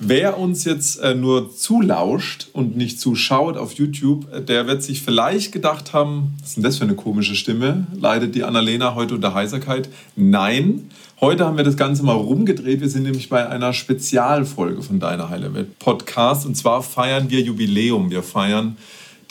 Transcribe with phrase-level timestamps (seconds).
[0.00, 5.02] Wer uns jetzt äh, nur zulauscht und nicht zuschaut auf YouTube, äh, der wird sich
[5.02, 7.88] vielleicht gedacht haben, was ist denn das für eine komische Stimme?
[7.92, 9.88] Leidet die Annalena heute unter Heiserkeit?
[10.14, 10.88] Nein,
[11.20, 12.80] heute haben wir das Ganze mal rumgedreht.
[12.80, 17.40] Wir sind nämlich bei einer Spezialfolge von Deine Heile Welt Podcast und zwar feiern wir
[17.40, 18.10] Jubiläum.
[18.10, 18.76] Wir feiern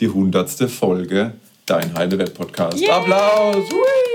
[0.01, 1.33] die hundertste Folge
[1.65, 2.79] Dein Heile Welt Podcast.
[2.79, 2.97] Yeah.
[2.97, 3.69] Applaus!
[3.71, 4.06] Hui.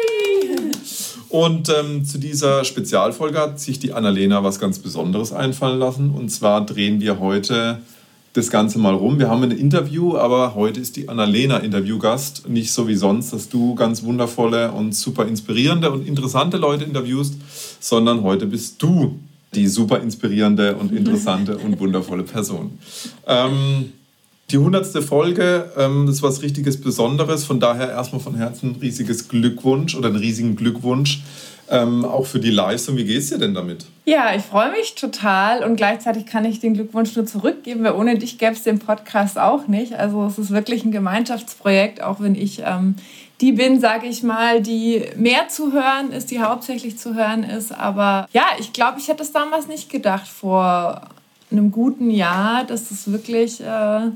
[1.32, 6.10] Und ähm, zu dieser Spezialfolge hat sich die Annalena was ganz Besonderes einfallen lassen.
[6.10, 7.78] Und zwar drehen wir heute
[8.34, 9.18] das Ganze mal rum.
[9.18, 12.50] Wir haben ein Interview, aber heute ist die Annalena Interviewgast.
[12.50, 17.36] Nicht so wie sonst, dass du ganz wundervolle und super inspirierende und interessante Leute interviewst,
[17.80, 19.18] sondern heute bist du
[19.54, 22.78] die super inspirierende und interessante und wundervolle Person.
[23.26, 23.94] Ähm,
[24.52, 27.44] die hundertste Folge, ähm, das ist was richtiges Besonderes.
[27.44, 31.22] Von daher erstmal von Herzen ein riesiges Glückwunsch oder einen riesigen Glückwunsch.
[31.70, 32.96] Ähm, auch für die Leistung.
[32.96, 33.86] Wie geht es dir denn damit?
[34.04, 38.18] Ja, ich freue mich total und gleichzeitig kann ich den Glückwunsch nur zurückgeben, weil ohne
[38.18, 39.94] dich gäbe es den Podcast auch nicht.
[39.94, 42.96] Also es ist wirklich ein Gemeinschaftsprojekt, auch wenn ich ähm,
[43.40, 47.72] die bin, sage ich mal, die mehr zu hören ist, die hauptsächlich zu hören ist.
[47.72, 51.00] Aber ja, ich glaube, ich hätte es damals nicht gedacht vor
[51.50, 53.62] einem guten Jahr, dass es wirklich...
[53.62, 54.10] Äh,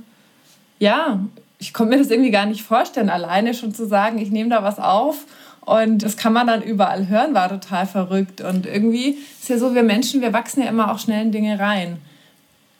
[0.78, 1.20] ja,
[1.58, 4.62] ich konnte mir das irgendwie gar nicht vorstellen, alleine schon zu sagen, ich nehme da
[4.62, 5.24] was auf
[5.66, 8.40] und das kann man dann überall hören, war total verrückt.
[8.40, 11.58] Und irgendwie ist ja so, wir Menschen, wir wachsen ja immer auch schnell in Dinge
[11.58, 11.98] rein.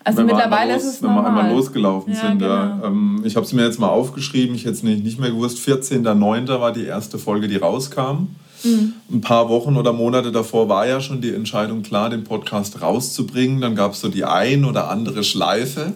[0.04, 2.38] Also wenn mittlerweile los, ist es Wenn wir einmal losgelaufen ja, sind.
[2.38, 2.54] Genau.
[2.54, 2.80] Ja.
[2.84, 5.58] Ähm, ich habe es mir jetzt mal aufgeschrieben, ich hätte es nicht, nicht mehr gewusst.
[5.66, 6.60] 14.09.
[6.60, 8.28] war die erste Folge, die rauskam.
[8.62, 8.92] Mhm.
[9.10, 13.60] Ein paar Wochen oder Monate davor war ja schon die Entscheidung klar, den Podcast rauszubringen.
[13.60, 15.94] Dann gab es so die ein oder andere Schleife.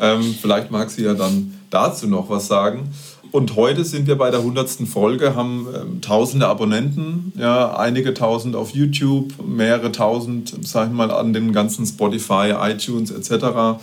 [0.00, 2.90] Ähm, vielleicht mag sie ja dann dazu noch was sagen.
[3.32, 4.88] Und heute sind wir bei der 100.
[4.88, 11.10] Folge, haben ähm, tausende Abonnenten, ja, einige tausend auf YouTube, mehrere tausend, sag ich mal,
[11.10, 13.78] an den ganzen Spotify, iTunes etc.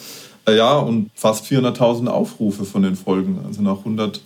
[0.47, 3.41] Äh, ja, und fast 400.000 Aufrufe von den Folgen.
[3.45, 4.21] Also nach 100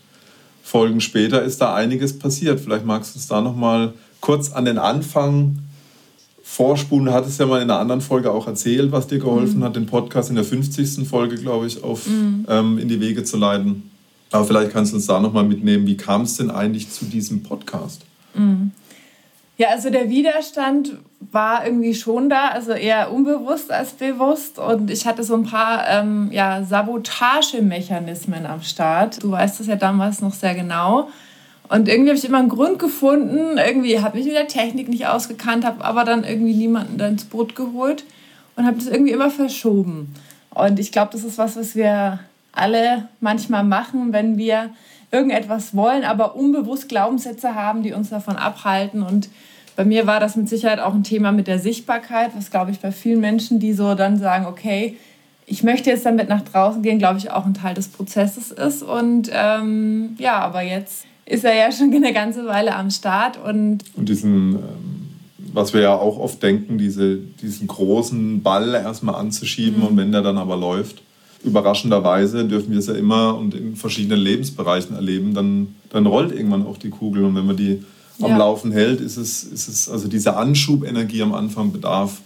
[0.64, 2.60] Folgen später ist da einiges passiert.
[2.60, 5.60] Vielleicht magst du es da noch mal kurz an den Anfang
[6.58, 7.06] vorspulen.
[7.06, 9.64] Du hattest ja mal in einer anderen Folge auch erzählt, was dir geholfen mhm.
[9.64, 11.08] hat, den Podcast in der 50.
[11.08, 12.48] Folge, glaube ich, auf, mhm.
[12.50, 13.92] ähm, in die Wege zu leiten.
[14.32, 15.86] Aber vielleicht kannst du uns da noch mal mitnehmen.
[15.86, 18.02] Wie kam es denn eigentlich zu diesem Podcast?
[18.34, 18.72] Mhm.
[19.58, 20.98] Ja, also der Widerstand
[21.32, 24.58] war irgendwie schon da, also eher unbewusst als bewusst.
[24.58, 29.22] Und ich hatte so ein paar ähm, ja, Sabotagemechanismen am Start.
[29.22, 31.10] Du weißt das ja damals noch sehr genau.
[31.70, 33.58] Und irgendwie habe ich immer einen Grund gefunden.
[33.58, 37.56] Irgendwie habe ich mit der Technik nicht ausgekannt, habe aber dann irgendwie niemanden ins Boot
[37.56, 38.06] geholt
[38.56, 40.14] und habe das irgendwie immer verschoben.
[40.54, 42.20] Und ich glaube, das ist was, was wir
[42.52, 44.72] alle manchmal machen, wenn wir
[45.12, 49.04] irgendetwas wollen, aber unbewusst Glaubenssätze haben, die uns davon abhalten.
[49.04, 49.30] Und
[49.76, 52.80] bei mir war das mit Sicherheit auch ein Thema mit der Sichtbarkeit, was, glaube ich,
[52.80, 54.98] bei vielen Menschen, die so dann sagen, okay,
[55.46, 58.84] ich möchte jetzt damit nach draußen gehen, glaube ich, auch ein Teil des Prozesses ist.
[58.84, 63.38] Und ähm, ja, aber jetzt ist er ja schon eine ganze Weile am Start.
[63.44, 64.60] Und, und diesen, ähm,
[65.54, 69.88] was wir ja auch oft denken, diese, diesen großen Ball erstmal anzuschieben mhm.
[69.88, 71.02] und wenn der dann aber läuft,
[71.44, 76.66] überraschenderweise dürfen wir es ja immer und in verschiedenen Lebensbereichen erleben, dann, dann rollt irgendwann
[76.66, 77.26] auch die Kugel.
[77.26, 77.84] Und wenn man die
[78.22, 78.38] am ja.
[78.38, 82.22] Laufen hält, ist es, ist es, also diese Anschubenergie am Anfang bedarf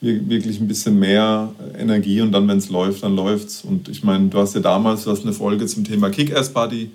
[0.00, 3.62] wirklich ein bisschen mehr Energie und dann, wenn es läuft, dann läuft es.
[3.62, 6.90] Und ich meine, du hast ja damals, du hast eine Folge zum Thema Kick-Ass-Buddy.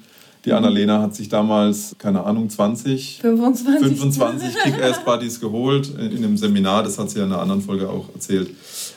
[0.46, 0.56] Die mhm.
[0.56, 6.84] Annalena hat sich damals, keine Ahnung, 20, 25, 25 Kick-Ass-Buddies geholt in einem Seminar.
[6.84, 8.50] Das hat sie ja in einer anderen Folge auch erzählt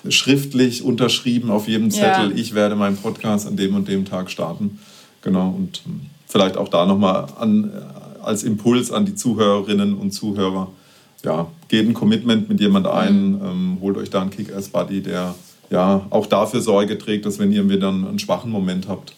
[0.08, 2.36] schriftlich unterschrieben auf jedem Zettel, ja.
[2.36, 4.78] ich werde meinen Podcast an dem und dem Tag starten.
[5.22, 10.12] Genau, und ähm, vielleicht auch da nochmal an, äh, als Impuls an die Zuhörerinnen und
[10.12, 10.68] Zuhörer.
[11.24, 13.40] Ja, geht ein Commitment mit jemand ein, mhm.
[13.42, 15.34] ähm, holt euch da einen Kick-Ass-Buddy, der
[15.70, 19.14] ja auch dafür Sorge trägt, dass wenn ihr wieder einen schwachen Moment habt,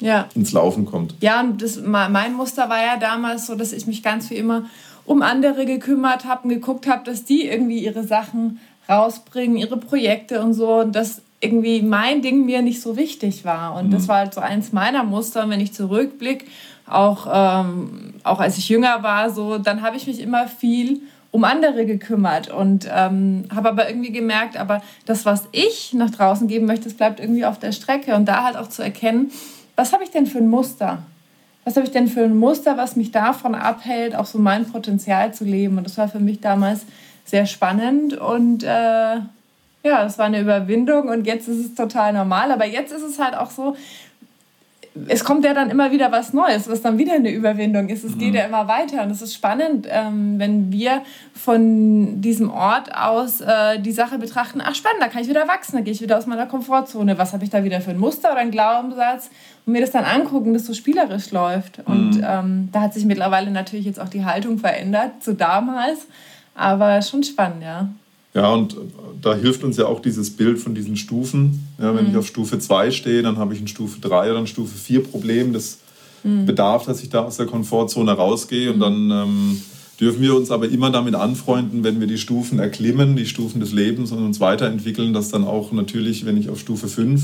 [0.00, 0.28] ja.
[0.34, 1.14] ins Laufen kommt.
[1.20, 4.64] Ja, und das, mein Muster war ja damals so, dass ich mich ganz wie immer
[5.04, 10.42] um andere gekümmert habe und geguckt habe, dass die irgendwie ihre Sachen rausbringen, ihre Projekte
[10.42, 10.80] und so.
[10.80, 13.74] Und dass irgendwie mein Ding mir nicht so wichtig war.
[13.76, 13.90] Und mhm.
[13.92, 15.44] das war halt so eins meiner Muster.
[15.44, 16.46] Und wenn ich zurückblicke,
[16.86, 21.44] auch, ähm, auch als ich jünger war, so, dann habe ich mich immer viel um
[21.44, 26.64] andere gekümmert und ähm, habe aber irgendwie gemerkt, aber das, was ich nach draußen geben
[26.64, 28.14] möchte, das bleibt irgendwie auf der Strecke.
[28.14, 29.30] Und da halt auch zu erkennen,
[29.78, 31.02] was habe ich denn für ein Muster?
[31.68, 35.34] was habe ich denn für ein Muster, was mich davon abhält, auch so mein Potenzial
[35.34, 35.76] zu leben.
[35.76, 36.86] Und das war für mich damals
[37.26, 39.16] sehr spannend und äh,
[39.84, 42.52] ja, es war eine Überwindung und jetzt ist es total normal.
[42.52, 43.76] Aber jetzt ist es halt auch so,
[45.06, 48.04] es kommt ja dann immer wieder was Neues, was dann wieder eine Überwindung ist.
[48.04, 48.18] Es mhm.
[48.18, 51.02] geht ja immer weiter und es ist spannend, ähm, wenn wir
[51.34, 55.76] von diesem Ort aus äh, die Sache betrachten, ach spannend, da kann ich wieder wachsen,
[55.76, 57.18] da gehe ich wieder aus meiner Komfortzone.
[57.18, 59.30] Was habe ich da wieder für ein Muster oder einen Glaubenssatz?
[59.66, 61.86] Und mir das dann angucken, dass so spielerisch läuft.
[61.86, 61.94] Mhm.
[61.94, 66.06] Und ähm, da hat sich mittlerweile natürlich jetzt auch die Haltung verändert zu damals.
[66.54, 67.88] Aber schon spannend, ja.
[68.38, 68.76] Ja, und
[69.20, 71.66] da hilft uns ja auch dieses Bild von diesen Stufen.
[71.76, 72.12] Ja, wenn mhm.
[72.12, 75.02] ich auf Stufe 2 stehe, dann habe ich ein Stufe 3 oder ein Stufe 4
[75.02, 75.52] Problem.
[75.52, 75.78] Das
[76.22, 76.46] mhm.
[76.46, 78.70] bedarf, dass ich da aus der Komfortzone rausgehe.
[78.70, 78.80] Und mhm.
[78.80, 79.62] dann ähm,
[79.98, 83.72] dürfen wir uns aber immer damit anfreunden, wenn wir die Stufen erklimmen, die Stufen des
[83.72, 87.20] Lebens und uns weiterentwickeln, dass dann auch natürlich, wenn ich auf Stufe 5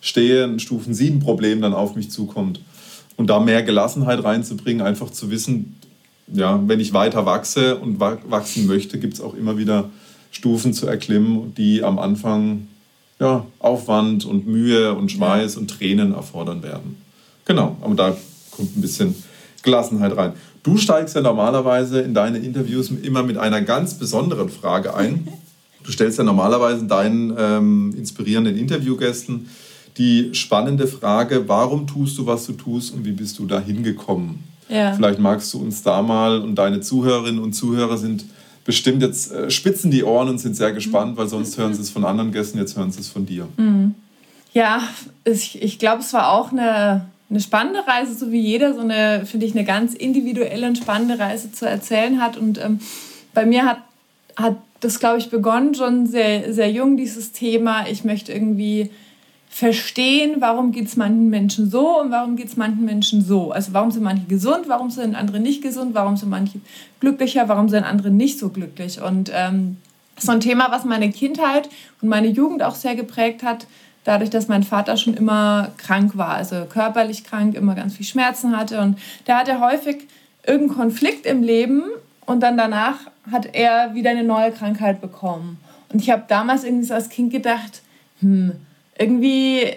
[0.00, 2.60] stehe, ein Stufen 7 Problem dann auf mich zukommt.
[3.16, 5.76] Und da mehr Gelassenheit reinzubringen, einfach zu wissen,
[6.32, 9.88] ja, wenn ich weiter wachse und wachsen möchte, gibt es auch immer wieder
[10.30, 12.68] Stufen zu erklimmen, die am Anfang
[13.20, 16.96] ja, Aufwand und Mühe und Schweiß und Tränen erfordern werden.
[17.44, 18.16] Genau, aber da
[18.50, 19.14] kommt ein bisschen
[19.62, 20.32] Gelassenheit rein.
[20.62, 25.28] Du steigst ja normalerweise in deine Interviews immer mit einer ganz besonderen Frage ein.
[25.84, 29.48] Du stellst ja normalerweise deinen ähm, inspirierenden Interviewgästen
[29.96, 34.44] die spannende Frage, warum tust du, was du tust und wie bist du da hingekommen?
[34.68, 34.92] Ja.
[34.92, 38.24] Vielleicht magst du uns da mal und deine Zuhörerinnen und Zuhörer sind
[38.68, 41.88] bestimmt jetzt äh, spitzen die Ohren und sind sehr gespannt, weil sonst hören sie es
[41.88, 43.48] von anderen Gästen, jetzt hören sie es von dir.
[43.56, 43.94] Mhm.
[44.52, 44.82] Ja,
[45.24, 49.24] ich, ich glaube, es war auch eine, eine spannende Reise, so wie jeder so eine,
[49.24, 52.36] finde ich, eine ganz individuelle und spannende Reise zu erzählen hat.
[52.36, 52.80] Und ähm,
[53.32, 53.78] bei mir hat,
[54.36, 57.88] hat das, glaube ich, begonnen schon sehr, sehr jung, dieses Thema.
[57.88, 58.90] Ich möchte irgendwie
[59.50, 63.50] verstehen, warum geht es manchen Menschen so und warum geht es manchen Menschen so.
[63.50, 66.60] Also warum sind manche gesund, warum sind andere nicht gesund, warum sind manche
[67.00, 69.00] glücklicher, warum sind andere nicht so glücklich.
[69.00, 69.78] Und ähm,
[70.18, 71.68] so ein Thema, was meine Kindheit
[72.00, 73.66] und meine Jugend auch sehr geprägt hat,
[74.04, 78.56] dadurch, dass mein Vater schon immer krank war, also körperlich krank, immer ganz viel Schmerzen
[78.56, 78.80] hatte.
[78.80, 80.06] Und der hatte häufig
[80.46, 81.82] irgendeinen Konflikt im Leben
[82.26, 82.98] und dann danach
[83.30, 85.58] hat er wieder eine neue Krankheit bekommen.
[85.92, 87.82] Und ich habe damals irgendwie so als Kind gedacht,
[88.20, 88.52] hm,
[88.98, 89.72] irgendwie,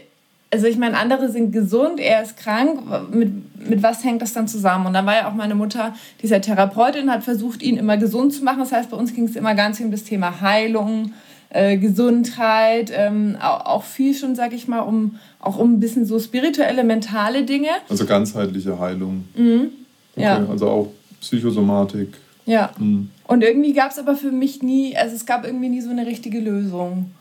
[0.51, 2.81] also ich meine, andere sind gesund, er ist krank.
[3.13, 4.87] Mit, mit was hängt das dann zusammen?
[4.87, 8.43] Und dann war ja auch meine Mutter, dieser Therapeutin, hat versucht, ihn immer gesund zu
[8.43, 8.59] machen.
[8.59, 11.13] Das heißt, bei uns ging es immer ganz viel um das Thema Heilung,
[11.49, 16.05] äh, Gesundheit, ähm, auch, auch, viel schon, sag ich mal, um auch um ein bisschen
[16.05, 17.69] so spirituelle, mentale Dinge.
[17.89, 19.25] Also ganzheitliche Heilung.
[19.35, 19.69] Mhm.
[20.15, 20.45] Okay, ja.
[20.49, 20.87] Also auch
[21.19, 22.09] Psychosomatik.
[22.45, 22.71] Ja.
[22.77, 23.09] Mhm.
[23.27, 26.05] Und irgendwie gab es aber für mich nie, also es gab irgendwie nie so eine
[26.05, 27.11] richtige Lösung.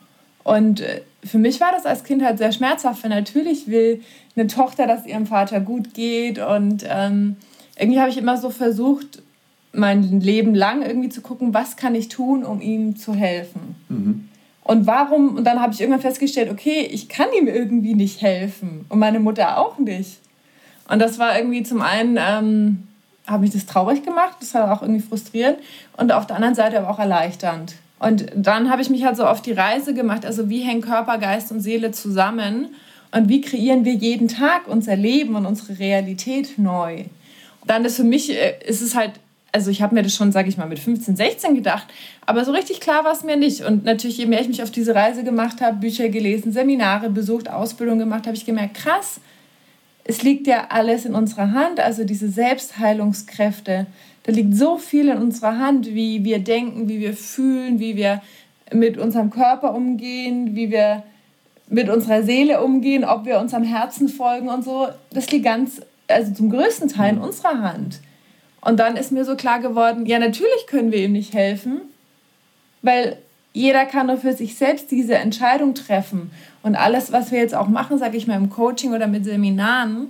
[0.43, 4.03] Und äh, für mich war das als Kind halt sehr schmerzhaft, weil natürlich will
[4.37, 6.39] eine Tochter, dass ihrem Vater gut geht.
[6.39, 7.37] Und ähm,
[7.79, 9.23] irgendwie habe ich immer so versucht,
[9.73, 13.77] mein Leben lang irgendwie zu gucken, was kann ich tun, um ihm zu helfen.
[13.89, 14.29] Mhm.
[14.63, 18.85] Und warum, und dann habe ich irgendwann festgestellt, okay, ich kann ihm irgendwie nicht helfen
[18.89, 20.19] und meine Mutter auch nicht.
[20.89, 22.89] Und das war irgendwie zum einen, ähm,
[23.27, 25.59] habe mich das traurig gemacht, das war auch irgendwie frustrierend
[25.97, 27.75] und auf der anderen Seite aber auch erleichternd.
[28.01, 31.19] Und dann habe ich mich halt so auf die Reise gemacht, also wie hängen Körper,
[31.19, 32.75] Geist und Seele zusammen
[33.13, 37.05] und wie kreieren wir jeden Tag unser Leben und unsere Realität neu.
[37.67, 39.13] Dann ist für mich, äh, ist es halt,
[39.53, 41.89] also ich habe mir das schon, sage ich mal, mit 15, 16 gedacht,
[42.25, 43.65] aber so richtig klar war es mir nicht.
[43.65, 47.51] Und natürlich, je mehr ich mich auf diese Reise gemacht habe, Bücher gelesen, Seminare besucht,
[47.51, 49.21] Ausbildung gemacht, habe ich gemerkt, krass,
[50.05, 53.87] es liegt ja alles in unserer Hand, also diese Selbstheilungskräfte
[54.25, 58.23] da liegt so viel in unserer Hand, wie wir denken, wie wir fühlen, wie wir
[58.73, 61.03] mit unserem Körper umgehen, wie wir
[61.69, 64.89] mit unserer Seele umgehen, ob wir unserem Herzen folgen und so.
[65.11, 67.25] Das liegt ganz, also zum größten Teil in mhm.
[67.25, 68.01] unserer Hand.
[68.61, 71.81] Und dann ist mir so klar geworden, ja, natürlich können wir ihm nicht helfen,
[72.83, 73.17] weil
[73.53, 76.31] jeder kann nur für sich selbst diese Entscheidung treffen.
[76.63, 80.09] Und alles, was wir jetzt auch machen, sage ich mal im Coaching oder mit Seminaren,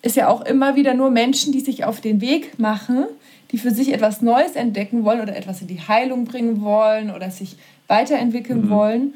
[0.00, 3.06] ist ja auch immer wieder nur Menschen, die sich auf den Weg machen,
[3.50, 7.30] die für sich etwas Neues entdecken wollen oder etwas in die Heilung bringen wollen oder
[7.30, 8.70] sich weiterentwickeln mhm.
[8.70, 9.14] wollen.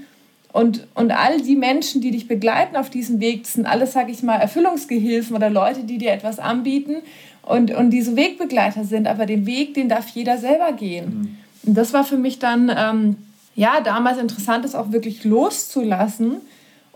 [0.53, 4.13] Und, und all die Menschen, die dich begleiten auf diesem Weg, das sind alles, sage
[4.13, 6.97] ich mal, Erfüllungsgehilfen oder Leute, die dir etwas anbieten
[7.43, 9.07] und, und diese Wegbegleiter sind.
[9.07, 11.07] Aber den Weg, den darf jeder selber gehen.
[11.07, 11.69] Mhm.
[11.69, 13.17] Und das war für mich dann, ähm,
[13.55, 16.41] ja, damals interessant, das auch wirklich loszulassen.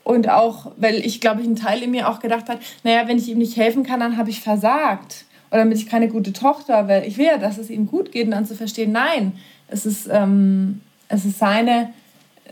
[0.04, 3.18] Und auch, weil ich glaube, ich ein Teil in mir auch gedacht hat, naja, wenn
[3.18, 6.88] ich ihm nicht helfen kann, dann habe ich versagt oder bin ich keine gute Tochter,
[6.88, 9.32] weil ich will ja, dass es ihm gut geht und dann zu verstehen, nein,
[9.68, 11.90] es ist, ähm, es ist seine,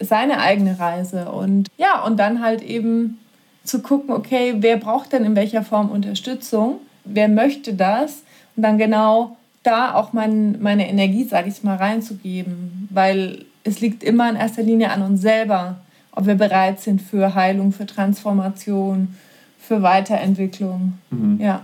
[0.00, 1.30] seine eigene Reise.
[1.30, 3.18] Und ja, und dann halt eben
[3.64, 6.80] zu gucken, okay, wer braucht denn in welcher Form Unterstützung?
[7.04, 8.22] wer möchte das?
[8.56, 12.88] Und dann genau da auch mein, meine Energie, sage ich mal, reinzugeben.
[12.90, 15.76] Weil es liegt immer in erster Linie an uns selber,
[16.12, 19.14] ob wir bereit sind für Heilung, für Transformation,
[19.58, 20.94] für Weiterentwicklung.
[21.10, 21.40] Mhm.
[21.40, 21.62] Ja.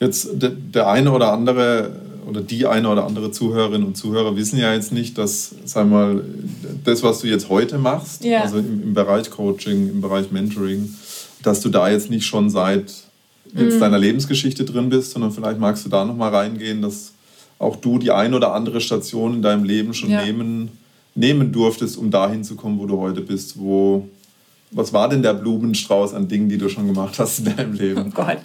[0.00, 1.92] Jetzt der, eine oder andere
[2.28, 6.22] oder die eine oder andere Zuhörerinnen und Zuhörer wissen ja jetzt nicht, dass, sag mal,
[6.84, 8.42] das, was du jetzt heute machst, ja.
[8.42, 10.94] also im, im, Bereich Coaching, im Bereich Mentoring,
[11.42, 12.92] dass du da jetzt nicht schon seit
[13.54, 13.80] jetzt mhm.
[13.80, 17.12] deiner Lebensgeschichte drin bist, sondern vielleicht magst du da nochmal reingehen, dass
[17.58, 20.22] auch du die ein oder andere Station in deinem Leben schon ja.
[20.22, 20.70] nehmen,
[21.14, 23.58] nehmen durftest, um dahin zu kommen, wo du heute bist.
[23.58, 24.06] Wo,
[24.70, 28.04] was war denn der Blumenstrauß an Dingen, die du schon gemacht hast in deinem Leben?
[28.08, 28.38] Oh Gott.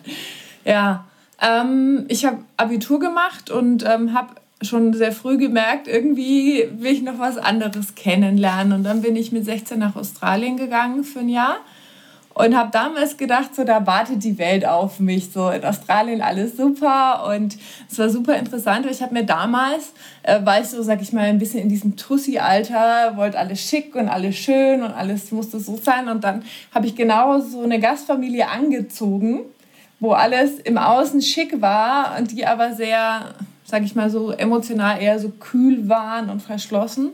[0.65, 1.05] Ja,
[1.43, 7.01] ähm, ich habe Abitur gemacht und ähm, habe schon sehr früh gemerkt, irgendwie will ich
[7.01, 8.73] noch was anderes kennenlernen.
[8.73, 11.57] Und dann bin ich mit 16 nach Australien gegangen für ein Jahr
[12.33, 16.57] und habe damals gedacht, so da wartet die Welt auf mich, so in Australien alles
[16.57, 17.57] super und
[17.89, 18.87] es war super interessant.
[18.89, 21.95] Ich habe mir damals, äh, war ich so, sag ich mal, ein bisschen in diesem
[21.95, 26.87] Tussi-Alter, wollte alles schick und alles schön und alles musste so sein und dann habe
[26.87, 29.41] ich genau so eine Gastfamilie angezogen,
[30.03, 35.01] wo alles im Außen schick war und die aber sehr, sag ich mal so, emotional
[35.01, 37.11] eher so kühl waren und verschlossen.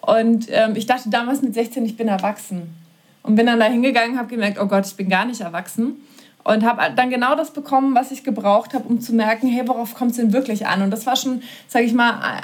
[0.00, 2.74] Und ähm, ich dachte damals mit 16, ich bin erwachsen.
[3.22, 6.04] Und bin dann da hingegangen, habe gemerkt, oh Gott, ich bin gar nicht erwachsen.
[6.42, 9.94] Und habe dann genau das bekommen, was ich gebraucht habe, um zu merken, hey, worauf
[9.94, 10.82] kommt es denn wirklich an?
[10.82, 12.40] Und das war schon, sage ich mal,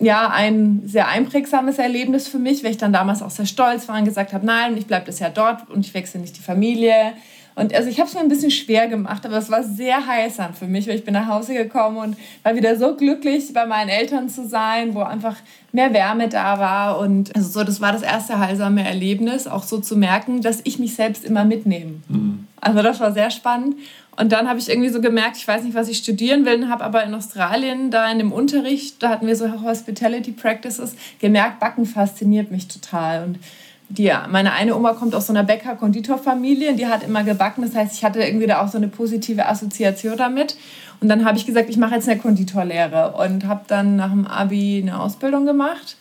[0.00, 3.96] ja, ein sehr einprägsames Erlebnis für mich, weil ich dann damals auch sehr stolz war
[3.98, 7.12] und gesagt habe, nein, ich bleibe das Jahr dort und ich wechsle nicht die Familie.
[7.56, 10.52] Und also ich habe es mir ein bisschen schwer gemacht, aber es war sehr heilsam
[10.52, 13.88] für mich, weil ich bin nach Hause gekommen und war wieder so glücklich, bei meinen
[13.88, 15.36] Eltern zu sein, wo einfach
[15.72, 16.98] mehr Wärme da war.
[16.98, 20.78] Und also so, das war das erste heilsame Erlebnis, auch so zu merken, dass ich
[20.78, 21.94] mich selbst immer mitnehme.
[22.08, 22.46] Mhm.
[22.60, 23.76] Also das war sehr spannend.
[24.18, 26.84] Und dann habe ich irgendwie so gemerkt, ich weiß nicht, was ich studieren will, habe
[26.84, 31.86] aber in Australien da in dem Unterricht, da hatten wir so Hospitality Practices, gemerkt, Backen
[31.86, 33.24] fasziniert mich total.
[33.24, 33.38] Und
[33.88, 37.62] die, meine eine Oma kommt aus so einer Bäcker-Konditorfamilie, die hat immer gebacken.
[37.62, 40.56] Das heißt, ich hatte irgendwie da auch so eine positive Assoziation damit.
[41.00, 44.26] Und dann habe ich gesagt, ich mache jetzt eine Konditorlehre und habe dann nach dem
[44.26, 45.96] Abi eine Ausbildung gemacht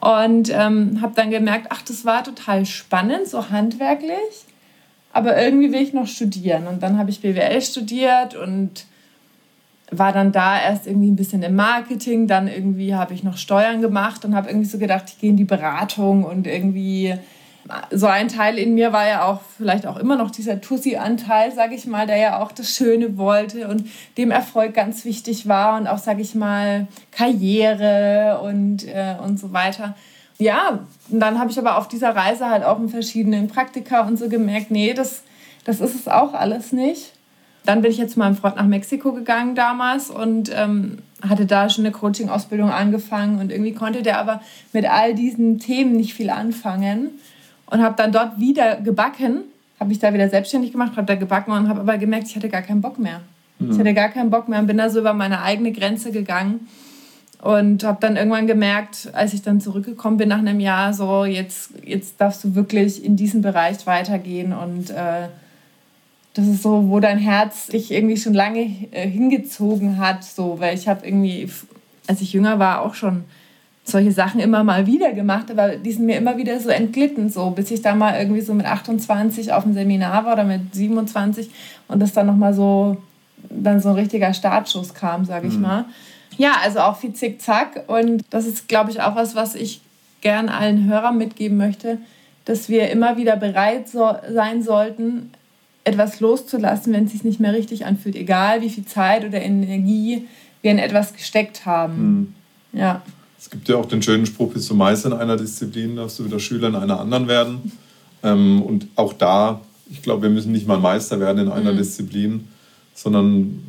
[0.00, 4.44] und ähm, habe dann gemerkt, ach, das war total spannend, so handwerklich,
[5.12, 6.66] aber irgendwie will ich noch studieren.
[6.66, 8.86] Und dann habe ich BWL studiert und
[9.92, 13.80] war dann da erst irgendwie ein bisschen im Marketing, dann irgendwie habe ich noch Steuern
[13.80, 17.14] gemacht und habe irgendwie so gedacht, ich gehe in die Beratung und irgendwie
[17.90, 21.74] so ein Teil in mir war ja auch vielleicht auch immer noch dieser Tussi-Anteil, sage
[21.74, 23.86] ich mal, der ja auch das Schöne wollte und
[24.18, 29.52] dem Erfolg ganz wichtig war und auch, sage ich mal, Karriere und, äh, und so
[29.52, 29.94] weiter.
[30.38, 34.18] Ja, und dann habe ich aber auf dieser Reise halt auch in verschiedenen Praktika und
[34.18, 35.22] so gemerkt, nee, das,
[35.64, 37.12] das ist es auch alles nicht.
[37.64, 41.70] Dann bin ich jetzt zu meinem Freund nach Mexiko gegangen damals und ähm, hatte da
[41.70, 44.40] schon eine Coaching-Ausbildung angefangen und irgendwie konnte der aber
[44.72, 47.10] mit all diesen Themen nicht viel anfangen
[47.66, 49.42] und habe dann dort wieder gebacken,
[49.78, 52.48] habe mich da wieder selbstständig gemacht, habe da gebacken und habe aber gemerkt, ich hatte
[52.48, 53.20] gar keinen Bock mehr.
[53.58, 53.70] Mhm.
[53.70, 56.66] Ich hatte gar keinen Bock mehr und bin da so über meine eigene Grenze gegangen
[57.42, 61.70] und habe dann irgendwann gemerkt, als ich dann zurückgekommen bin nach einem Jahr, so jetzt,
[61.84, 65.28] jetzt darfst du wirklich in diesen Bereich weitergehen und äh,
[66.34, 68.60] das ist so, wo dein Herz dich irgendwie schon lange
[68.90, 71.50] äh, hingezogen hat, so, weil ich habe irgendwie,
[72.06, 73.24] als ich jünger war, auch schon
[73.84, 77.50] solche Sachen immer mal wieder gemacht, aber die sind mir immer wieder so entglitten, so
[77.50, 81.50] bis ich da mal irgendwie so mit 28 auf dem Seminar war oder mit 27
[81.88, 82.96] und das dann nochmal so,
[83.50, 85.62] dann so ein richtiger Startschuss kam, sage ich mhm.
[85.62, 85.84] mal.
[86.38, 89.80] Ja, also auch viel Zickzack und das ist, glaube ich, auch was, was ich
[90.20, 91.98] gern allen Hörern mitgeben möchte,
[92.44, 95.30] dass wir immer wieder bereit so sein sollten,
[95.84, 100.26] etwas loszulassen, wenn es sich nicht mehr richtig anfühlt, egal wie viel Zeit oder Energie
[100.62, 102.34] wir in etwas gesteckt haben.
[102.72, 102.78] Mhm.
[102.78, 103.02] Ja.
[103.38, 106.24] Es gibt ja auch den schönen Spruch, bist du Meister in einer Disziplin, darfst du
[106.24, 107.72] wieder Schüler in einer anderen werden.
[108.22, 109.60] Ähm, und auch da,
[109.90, 111.78] ich glaube, wir müssen nicht mal Meister werden in einer mhm.
[111.78, 112.48] Disziplin,
[112.94, 113.64] sondern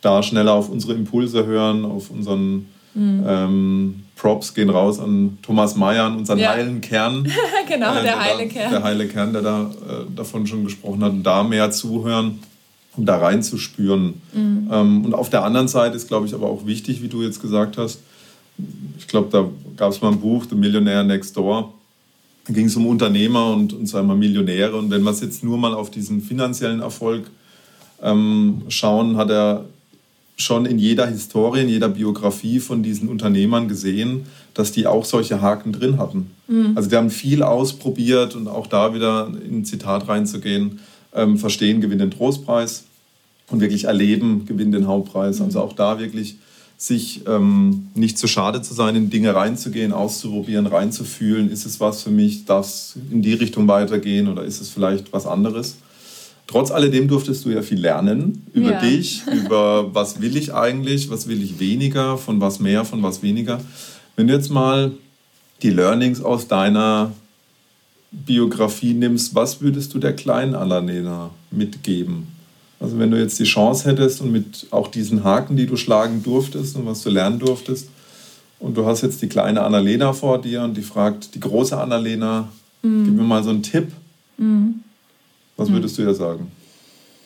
[0.00, 3.24] da schneller auf unsere Impulse hören, auf unseren mhm.
[3.26, 6.50] ähm, Props gehen raus an Thomas Mayer, an unseren ja.
[6.50, 7.24] heilen Kern.
[7.68, 8.70] genau, äh, der, der, heile da, Kern.
[8.70, 11.12] Der heile Kern, der da äh, davon schon gesprochen hat.
[11.12, 12.40] Und da mehr zuhören,
[12.96, 14.20] um da reinzuspüren.
[14.32, 14.68] Mhm.
[14.70, 17.40] Ähm, und auf der anderen Seite ist, glaube ich, aber auch wichtig, wie du jetzt
[17.40, 18.00] gesagt hast,
[18.98, 21.72] ich glaube, da gab es mal ein Buch, The Millionaire Next Door.
[22.46, 24.76] Da ging es um Unternehmer und, und sagen wir Millionäre.
[24.76, 27.30] Und wenn wir es jetzt nur mal auf diesen finanziellen Erfolg
[28.02, 29.64] ähm, schauen, hat er
[30.40, 35.40] schon in jeder Historie, in jeder Biografie von diesen Unternehmern gesehen, dass die auch solche
[35.40, 36.30] Haken drin hatten.
[36.48, 36.72] Mhm.
[36.74, 40.80] Also die haben viel ausprobiert und auch da wieder in ein Zitat reinzugehen,
[41.14, 42.84] ähm, verstehen, gewinnen den Trostpreis.
[43.50, 45.40] und wirklich erleben gewinnt den Hauptpreis.
[45.40, 45.46] Mhm.
[45.46, 46.36] Also auch da wirklich
[46.76, 51.50] sich ähm, nicht zu schade zu sein, in Dinge reinzugehen, auszuprobieren, reinzufühlen.
[51.50, 52.46] Ist es was für mich?
[52.46, 55.76] Darf es in die Richtung weitergehen oder ist es vielleicht was anderes?
[56.50, 58.80] Trotz alledem durftest du ja viel lernen über ja.
[58.80, 63.22] dich, über was will ich eigentlich, was will ich weniger, von was mehr, von was
[63.22, 63.60] weniger.
[64.16, 64.90] Wenn du jetzt mal
[65.62, 67.12] die Learnings aus deiner
[68.10, 72.26] Biografie nimmst, was würdest du der kleinen Annalena mitgeben?
[72.80, 76.24] Also wenn du jetzt die Chance hättest und mit auch diesen Haken, die du schlagen
[76.24, 77.90] durftest und was du lernen durftest,
[78.58, 82.48] und du hast jetzt die kleine Annalena vor dir und die fragt die große Annalena,
[82.82, 83.04] mhm.
[83.04, 83.92] gib mir mal so einen Tipp.
[84.36, 84.80] Mhm.
[85.60, 85.74] Was mhm.
[85.74, 86.50] würdest du ihr sagen?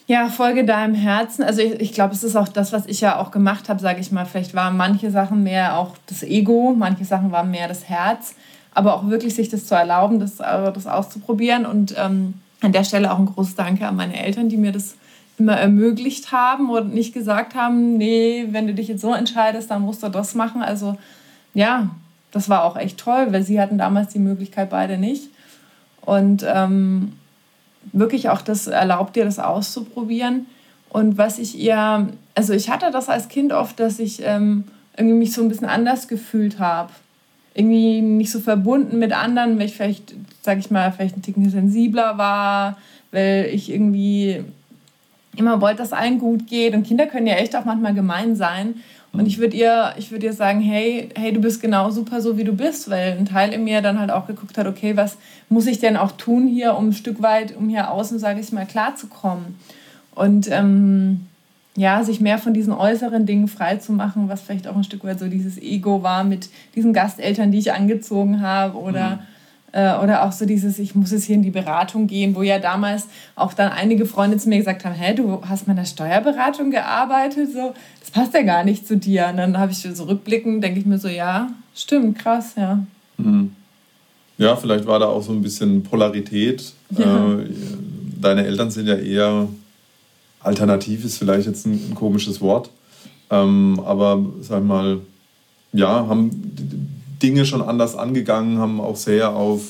[0.07, 1.45] Ja, folge deinem Herzen.
[1.45, 4.01] Also ich, ich glaube, es ist auch das, was ich ja auch gemacht habe, sage
[4.01, 4.27] ich mal.
[4.27, 8.35] Vielleicht waren manche Sachen mehr auch das Ego, manche Sachen waren mehr das Herz.
[8.75, 11.65] Aber auch wirklich sich das zu erlauben, das, äh, das auszuprobieren.
[11.65, 14.97] Und ähm, an der Stelle auch ein großes Danke an meine Eltern, die mir das
[15.39, 19.83] immer ermöglicht haben und nicht gesagt haben, nee, wenn du dich jetzt so entscheidest, dann
[19.83, 20.61] musst du das machen.
[20.61, 20.97] Also
[21.55, 21.91] ja,
[22.33, 25.29] das war auch echt toll, weil sie hatten damals die Möglichkeit beide nicht.
[26.01, 27.13] Und ähm,
[27.93, 30.47] wirklich auch das erlaubt dir, das auszuprobieren.
[30.91, 34.65] Und was ich ihr, also ich hatte das als Kind oft, dass ich ähm,
[34.97, 36.91] irgendwie mich so ein bisschen anders gefühlt habe.
[37.55, 41.49] Irgendwie nicht so verbunden mit anderen, weil ich vielleicht, sag ich mal, vielleicht ein Ticken
[41.51, 42.79] sensibler war,
[43.13, 44.45] weil ich irgendwie
[45.37, 46.75] immer wollte, dass allen gut geht.
[46.75, 48.77] Und Kinder können ja echt auch manchmal gemein sein.
[49.17, 52.45] Und ich würde ihr, ich ihr sagen, hey, hey, du bist genau super so, wie
[52.45, 55.17] du bist, weil ein Teil in mir dann halt auch geguckt hat, okay, was
[55.49, 58.53] muss ich denn auch tun hier, um ein Stück weit, um hier außen, sage ich
[58.53, 59.57] mal, klarzukommen.
[60.15, 61.27] Und ähm,
[61.77, 65.05] ja, sich mehr von diesen äußeren Dingen frei zu machen, was vielleicht auch ein Stück
[65.05, 69.34] weit so dieses Ego war mit diesen Gasteltern, die ich angezogen habe oder mhm
[69.75, 72.61] äh, oder auch so dieses, ich muss jetzt hier in die Beratung gehen, wo ja
[72.61, 75.85] damals auch dann einige Freunde zu mir gesagt haben, hä, du hast mal in der
[75.85, 79.27] Steuerberatung gearbeitet, so, das passt ja gar nicht zu dir.
[79.31, 82.85] Und dann habe ich so rückblickend, denke ich mir so, ja, stimmt, krass, ja.
[83.19, 83.51] Mhm.
[84.39, 86.73] Ja, vielleicht war da auch so ein bisschen Polarität.
[86.91, 87.35] Ja.
[87.35, 87.47] Äh,
[88.21, 89.49] deine Eltern sind ja eher
[90.39, 92.71] alternativ, ist vielleicht jetzt ein, ein komisches Wort.
[93.31, 95.01] Ähm, aber sag mal,
[95.73, 96.94] ja, haben
[97.25, 99.63] Dinge schon anders angegangen, haben auch sehr auf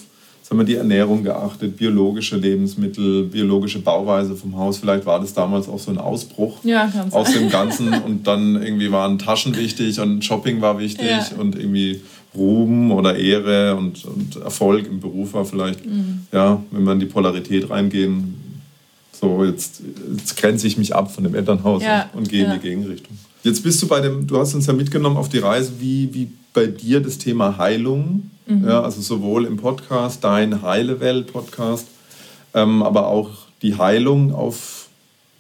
[0.42, 4.76] sagen wir, die Ernährung geachtet, biologische Lebensmittel, biologische Bauweise vom Haus.
[4.76, 8.92] Vielleicht war das damals auch so ein Ausbruch ja, aus dem Ganzen und dann irgendwie
[8.92, 11.38] waren Taschen wichtig und Shopping war wichtig ja.
[11.38, 12.02] und irgendwie
[12.34, 16.26] Ruhm oder Ehre und, und Erfolg im Beruf war vielleicht, mhm.
[16.30, 18.34] ja, wenn wir in die Polarität reingehen,
[19.12, 19.80] so jetzt,
[20.14, 22.10] jetzt grenze ich mich ab von dem Elternhaus ja.
[22.12, 23.16] und, und gehe in die Gegenrichtung.
[23.44, 26.28] Jetzt bist du bei dem, du hast uns ja mitgenommen auf die Reise, wie, wie
[26.54, 28.66] bei dir das Thema Heilung, mhm.
[28.66, 31.88] ja, also sowohl im Podcast, dein Heile Welt Podcast,
[32.54, 34.88] ähm, aber auch die Heilung auf,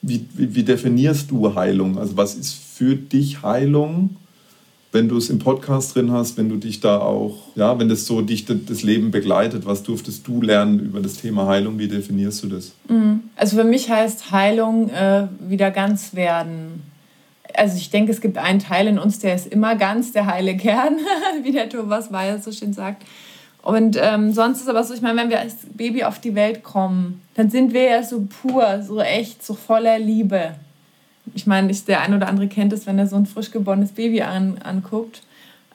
[0.02, 1.98] wie, wie, wie, definierst du Heilung?
[1.98, 4.16] Also was ist für dich Heilung,
[4.92, 8.06] wenn du es im Podcast drin hast, wenn du dich da auch, ja, wenn das
[8.06, 12.44] so dich das Leben begleitet, was durftest du lernen über das Thema Heilung, wie definierst
[12.44, 12.72] du das?
[12.88, 13.20] Mhm.
[13.36, 16.93] Also für mich heißt Heilung äh, wieder ganz werden
[17.56, 20.56] also ich denke, es gibt einen Teil in uns, der ist immer ganz der heile
[20.56, 20.98] Kern,
[21.42, 23.04] wie der Thomas Mayer so schön sagt.
[23.62, 26.62] Und ähm, sonst ist aber so, ich meine, wenn wir als Baby auf die Welt
[26.62, 30.54] kommen, dann sind wir ja so pur, so echt, so voller Liebe.
[31.34, 33.92] Ich meine, ich, der ein oder andere kennt es, wenn er so ein frisch geborenes
[33.92, 35.22] Baby an, anguckt.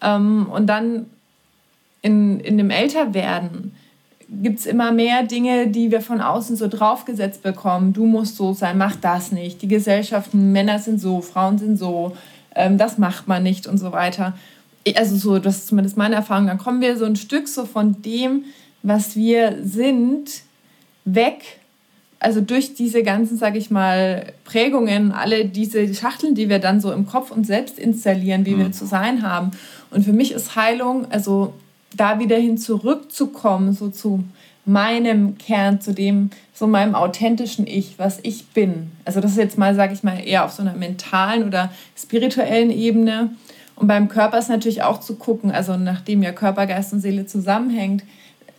[0.03, 1.07] Ähm, und dann
[2.03, 3.73] in, in dem Älterwerden
[4.31, 7.93] gibt es immer mehr Dinge, die wir von außen so draufgesetzt bekommen.
[7.93, 9.61] Du musst so sein, mach das nicht.
[9.61, 12.15] Die Gesellschaften, Männer sind so, Frauen sind so,
[12.55, 14.37] ähm, das macht man nicht und so weiter.
[14.95, 16.47] Also so, das ist zumindest meine Erfahrung.
[16.47, 18.45] Dann kommen wir so ein Stück so von dem,
[18.83, 20.29] was wir sind,
[21.05, 21.59] weg.
[22.19, 26.91] Also durch diese ganzen, sage ich mal, Prägungen, alle diese Schachteln, die wir dann so
[26.91, 28.59] im Kopf uns selbst installieren, wie mhm.
[28.59, 29.51] wir zu sein haben.
[29.89, 31.53] Und für mich ist Heilung, also
[31.95, 34.23] da wieder hin zurückzukommen, so zu
[34.65, 38.91] meinem Kern, zu dem, so meinem authentischen Ich, was ich bin.
[39.05, 42.69] Also das ist jetzt mal, sage ich mal, eher auf so einer mentalen oder spirituellen
[42.69, 43.31] Ebene.
[43.75, 47.25] Und beim Körper ist natürlich auch zu gucken, also nachdem ja Körper, Geist und Seele
[47.25, 48.03] zusammenhängt,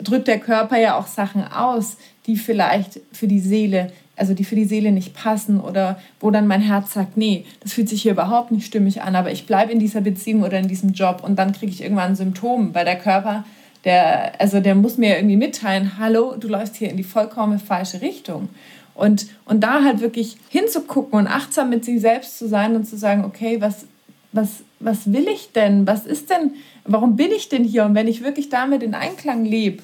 [0.02, 4.54] drückt der Körper ja auch Sachen aus, die vielleicht für die Seele also die für
[4.54, 8.12] die Seele nicht passen oder wo dann mein Herz sagt, nee, das fühlt sich hier
[8.12, 11.38] überhaupt nicht stimmig an, aber ich bleibe in dieser Beziehung oder in diesem Job und
[11.38, 13.44] dann kriege ich irgendwann ein Symptom, weil der Körper,
[13.85, 18.02] der, also der muss mir irgendwie mitteilen, hallo, du läufst hier in die vollkommen falsche
[18.02, 18.50] Richtung.
[18.94, 22.98] Und, und da halt wirklich hinzugucken und achtsam mit sich selbst zu sein und zu
[22.98, 23.87] sagen, okay, was,
[24.33, 25.87] was, was will ich denn?
[25.87, 26.52] Was ist denn,
[26.85, 27.87] warum bin ich denn hier?
[27.87, 29.83] Und wenn ich wirklich damit in Einklang lebe,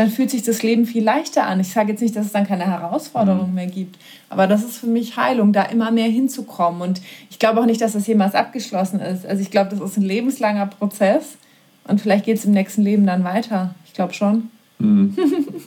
[0.00, 1.60] dann fühlt sich das Leben viel leichter an.
[1.60, 3.54] Ich sage jetzt nicht, dass es dann keine Herausforderungen mhm.
[3.54, 3.98] mehr gibt,
[4.30, 6.80] aber das ist für mich Heilung, da immer mehr hinzukommen.
[6.80, 9.26] Und ich glaube auch nicht, dass das jemals abgeschlossen ist.
[9.26, 11.36] Also ich glaube, das ist ein lebenslanger Prozess
[11.84, 13.74] und vielleicht geht es im nächsten Leben dann weiter.
[13.84, 14.48] Ich glaube schon.
[14.78, 15.18] Mhm.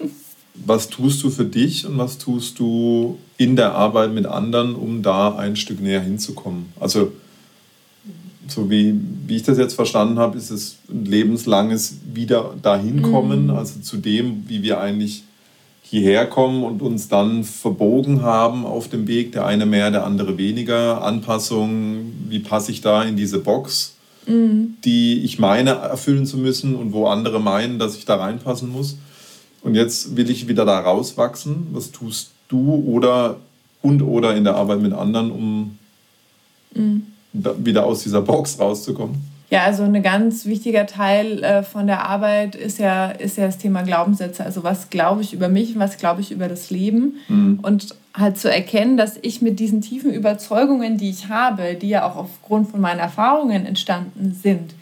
[0.55, 5.03] was tust du für dich und was tust du in der Arbeit mit anderen, um
[5.03, 6.73] da ein Stück näher hinzukommen?
[6.79, 7.11] Also
[8.47, 13.51] so wie, wie ich das jetzt verstanden habe, ist es ein lebenslanges Wieder dahinkommen, mhm.
[13.51, 15.23] also zu dem, wie wir eigentlich
[15.81, 20.37] hierher kommen und uns dann verbogen haben auf dem Weg, der eine mehr, der andere
[20.37, 24.75] weniger, Anpassung, wie passe ich da in diese Box, mhm.
[24.83, 28.97] die ich meine erfüllen zu müssen und wo andere meinen, dass ich da reinpassen muss.
[29.61, 31.67] Und jetzt will ich wieder da rauswachsen.
[31.71, 33.37] Was tust du oder
[33.81, 35.77] und oder in der Arbeit mit anderen, um
[36.73, 39.33] mhm wieder aus dieser Box rauszukommen?
[39.49, 43.59] Ja, also ein ganz wichtiger Teil äh, von der Arbeit ist ja, ist ja das
[43.59, 44.43] Thema Glaubenssätze.
[44.43, 47.17] Also was glaube ich über mich und was glaube ich über das Leben.
[47.27, 47.59] Mhm.
[47.61, 52.09] Und halt zu erkennen, dass ich mit diesen tiefen Überzeugungen, die ich habe, die ja
[52.09, 54.73] auch aufgrund von meinen Erfahrungen entstanden sind,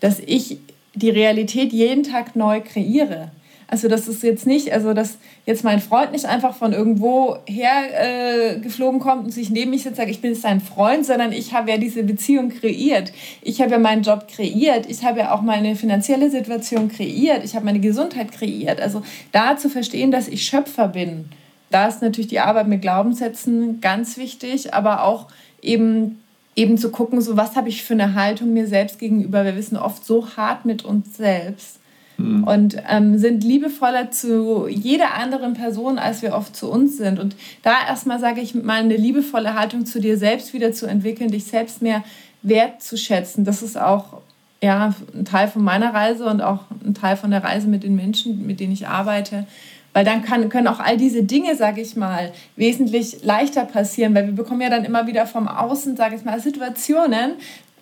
[0.00, 0.60] dass ich
[0.94, 3.30] die Realität jeden Tag neu kreiere.
[3.68, 8.54] Also das ist jetzt nicht, also dass jetzt mein Freund nicht einfach von irgendwo her
[8.54, 11.32] äh, geflogen kommt und sich neben mich sitzt und sagt, ich bin sein Freund, sondern
[11.32, 13.12] ich habe ja diese Beziehung kreiert.
[13.42, 14.86] Ich habe ja meinen Job kreiert.
[14.88, 17.44] Ich habe ja auch meine finanzielle Situation kreiert.
[17.44, 18.80] Ich habe meine Gesundheit kreiert.
[18.80, 19.02] Also
[19.32, 21.28] da zu verstehen, dass ich Schöpfer bin.
[21.70, 25.26] Da ist natürlich die Arbeit mit Glaubenssätzen ganz wichtig, aber auch
[25.60, 26.22] eben
[26.54, 29.44] eben zu gucken, so was habe ich für eine Haltung mir selbst gegenüber.
[29.44, 31.80] Wir wissen oft so hart mit uns selbst
[32.18, 32.44] mhm.
[32.44, 37.18] und ähm, sind liebevoller zu jeder anderen Person, als wir oft zu uns sind.
[37.18, 41.30] Und da erstmal sage ich mal eine liebevolle Haltung zu dir selbst wieder zu entwickeln,
[41.30, 42.04] dich selbst mehr
[42.42, 43.44] wertzuschätzen.
[43.44, 44.22] Das ist auch
[44.62, 47.96] ja, ein Teil von meiner Reise und auch ein Teil von der Reise mit den
[47.96, 49.46] Menschen, mit denen ich arbeite.
[49.92, 54.26] Weil dann kann, können auch all diese Dinge, sage ich mal, wesentlich leichter passieren, weil
[54.26, 57.32] wir bekommen ja dann immer wieder vom Außen, sage ich mal, Situationen,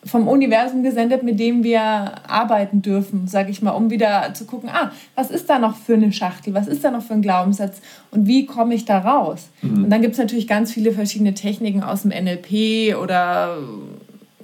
[0.07, 4.69] vom Universum gesendet, mit dem wir arbeiten dürfen, sage ich mal, um wieder zu gucken,
[4.73, 7.81] ah, was ist da noch für eine Schachtel, was ist da noch für ein Glaubenssatz
[8.11, 9.49] und wie komme ich da raus?
[9.63, 9.85] Mhm.
[9.85, 13.57] Und dann gibt es natürlich ganz viele verschiedene Techniken aus dem NLP oder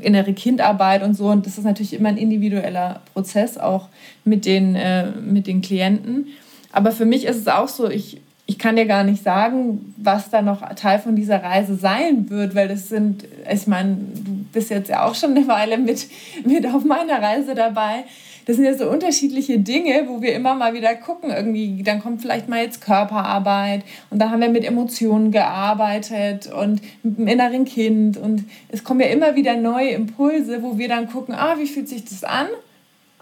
[0.00, 3.88] innere Kindarbeit und so und das ist natürlich immer ein individueller Prozess auch
[4.24, 6.28] mit den, äh, mit den Klienten.
[6.72, 10.28] Aber für mich ist es auch so, ich ich kann dir gar nicht sagen, was
[10.28, 14.70] da noch Teil von dieser Reise sein wird, weil das sind, ich meine, du bist
[14.70, 16.08] jetzt ja auch schon eine Weile mit,
[16.44, 18.02] mit auf meiner Reise dabei.
[18.46, 22.22] Das sind ja so unterschiedliche Dinge, wo wir immer mal wieder gucken, irgendwie, dann kommt
[22.22, 27.64] vielleicht mal jetzt Körperarbeit und dann haben wir mit Emotionen gearbeitet und mit dem inneren
[27.64, 31.68] Kind und es kommen ja immer wieder neue Impulse, wo wir dann gucken, ah, wie
[31.68, 32.48] fühlt sich das an?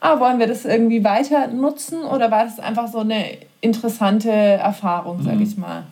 [0.01, 5.23] ah, wollen wir das irgendwie weiter nutzen oder war das einfach so eine interessante Erfahrung,
[5.23, 5.43] sage mhm.
[5.43, 5.87] ich mal.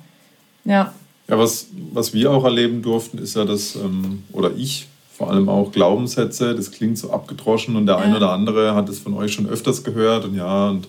[0.65, 0.93] Ja.
[1.29, 5.49] Ja, was, was wir auch erleben durften, ist ja das, ähm, oder ich vor allem
[5.49, 8.03] auch Glaubenssätze, das klingt so abgedroschen und der ja.
[8.03, 10.87] ein oder andere hat es von euch schon öfters gehört und ja, und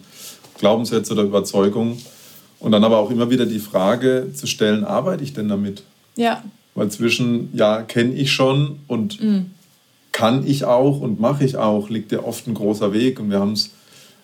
[0.59, 2.01] Glaubenssätze oder Überzeugungen.
[2.59, 5.83] Und dann aber auch immer wieder die Frage zu stellen, arbeite ich denn damit?
[6.15, 6.43] Ja.
[6.75, 9.51] Weil zwischen, ja, kenne ich schon und mhm
[10.17, 13.19] kann ich auch und mache ich auch, liegt ja oft ein großer Weg.
[13.19, 13.69] Und wir haben es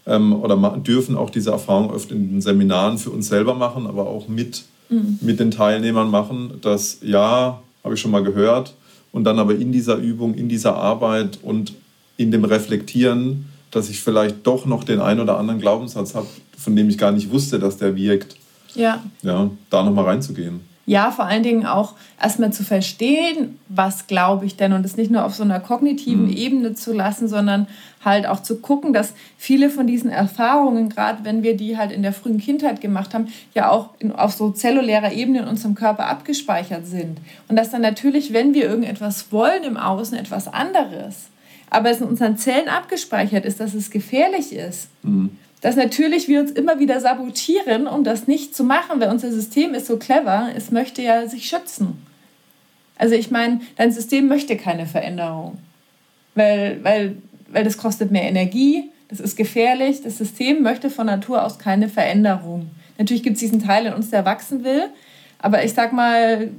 [0.06, 4.08] ähm, oder dürfen auch diese Erfahrung oft in den Seminaren für uns selber machen, aber
[4.08, 5.20] auch mit, mhm.
[5.22, 6.56] mit den Teilnehmern machen.
[6.62, 8.74] Das ja, habe ich schon mal gehört.
[9.12, 11.74] Und dann aber in dieser Übung, in dieser Arbeit und
[12.18, 16.76] in dem Reflektieren, dass ich vielleicht doch noch den einen oder anderen Glaubenssatz habe, von
[16.76, 18.36] dem ich gar nicht wusste, dass der wirkt.
[18.76, 19.04] Ja.
[19.22, 24.58] Ja, da nochmal reinzugehen ja, vor allen Dingen auch erstmal zu verstehen, was glaube ich
[24.58, 26.36] denn und es nicht nur auf so einer kognitiven mhm.
[26.36, 27.68] Ebene zu lassen, sondern
[28.04, 32.02] halt auch zu gucken, dass viele von diesen Erfahrungen, gerade wenn wir die halt in
[32.02, 36.08] der frühen Kindheit gemacht haben, ja auch in, auf so zellulärer Ebene in unserem Körper
[36.08, 37.20] abgespeichert sind.
[37.48, 41.30] Und dass dann natürlich, wenn wir irgendetwas wollen im Außen, etwas anderes,
[41.70, 44.90] aber es in unseren Zellen abgespeichert ist, dass es gefährlich ist.
[45.02, 49.32] Mhm dass natürlich wir uns immer wieder sabotieren, um das nicht zu machen, weil unser
[49.32, 52.06] System ist so clever, es möchte ja sich schützen.
[52.98, 55.58] Also ich meine, dein System möchte keine Veränderung,
[56.36, 57.16] weil, weil,
[57.48, 61.88] weil das kostet mehr Energie, das ist gefährlich, das System möchte von Natur aus keine
[61.88, 62.70] Veränderung.
[62.98, 64.90] Natürlich gibt es diesen Teil in uns, der wachsen will,
[65.40, 66.50] aber ich sag mal,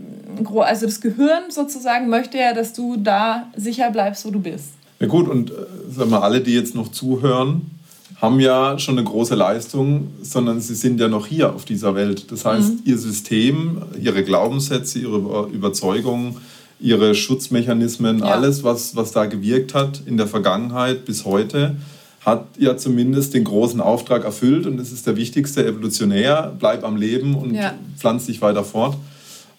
[0.57, 4.71] also das Gehirn sozusagen möchte ja, dass du da sicher bleibst, wo du bist.
[4.99, 5.55] Ja gut, und äh,
[5.91, 7.71] sag mal, alle, die jetzt noch zuhören,
[8.21, 12.31] haben ja schon eine große Leistung, sondern sie sind ja noch hier auf dieser Welt.
[12.31, 12.81] Das heißt, mhm.
[12.85, 16.37] ihr System, ihre Glaubenssätze, ihre Überzeugungen,
[16.81, 18.27] ihre Schutzmechanismen, ja.
[18.27, 21.77] alles, was, was da gewirkt hat in der Vergangenheit bis heute,
[22.25, 26.97] hat ja zumindest den großen Auftrag erfüllt und es ist der wichtigste, evolutionär, bleib am
[26.97, 27.75] Leben und ja.
[27.99, 28.97] pflanz dich weiter fort.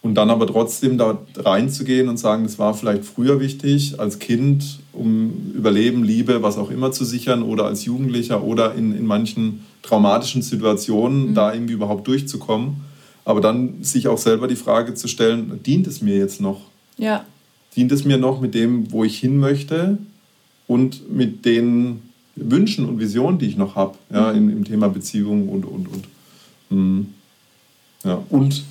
[0.05, 4.77] Und dann aber trotzdem da reinzugehen und sagen, das war vielleicht früher wichtig als Kind,
[4.93, 9.65] um Überleben, Liebe, was auch immer zu sichern oder als Jugendlicher oder in, in manchen
[9.81, 11.33] traumatischen Situationen mhm.
[11.33, 12.75] da irgendwie überhaupt durchzukommen.
[13.25, 16.61] Aber dann sich auch selber die Frage zu stellen, dient es mir jetzt noch?
[16.99, 17.25] Ja.
[17.75, 19.97] Dient es mir noch mit dem, wo ich hin möchte
[20.67, 22.03] und mit den
[22.35, 24.37] Wünschen und Visionen, die ich noch habe, ja, mhm.
[24.37, 26.07] im, im, Thema Beziehung und, und, und.
[26.69, 27.07] Mhm.
[28.03, 28.63] Ja, und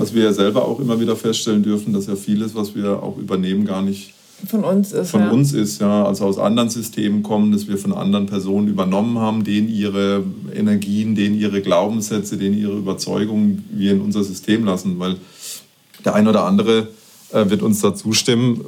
[0.00, 3.18] was wir ja selber auch immer wieder feststellen dürfen, dass ja vieles, was wir auch
[3.18, 4.14] übernehmen, gar nicht
[4.46, 5.10] von uns ist.
[5.10, 5.30] Von ja.
[5.30, 6.04] uns ist, ja.
[6.06, 11.14] Also aus anderen Systemen kommen, dass wir von anderen Personen übernommen haben, denen ihre Energien,
[11.14, 14.98] denen ihre Glaubenssätze, denen ihre Überzeugungen wir in unser System lassen.
[14.98, 15.16] Weil
[16.06, 16.88] der ein oder andere
[17.32, 18.64] äh, wird uns da zustimmen.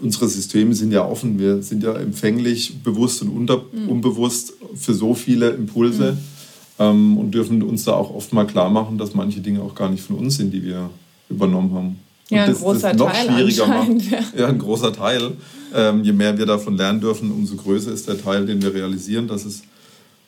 [0.00, 3.88] Unsere Systeme sind ja offen, wir sind ja empfänglich, bewusst und unter, mhm.
[3.88, 6.12] unbewusst für so viele Impulse.
[6.12, 6.31] Mhm
[6.78, 9.88] ähm, und dürfen uns da auch oft mal klar machen, dass manche Dinge auch gar
[9.88, 10.90] nicht von uns sind, die wir
[11.28, 11.98] übernommen haben.
[12.30, 14.10] Ja, ein großer das noch Teil schwieriger macht.
[14.10, 14.20] Ja.
[14.38, 14.46] ja.
[14.48, 15.32] ein großer Teil.
[15.74, 19.28] Ähm, je mehr wir davon lernen dürfen, umso größer ist der Teil, den wir realisieren,
[19.28, 19.62] dass es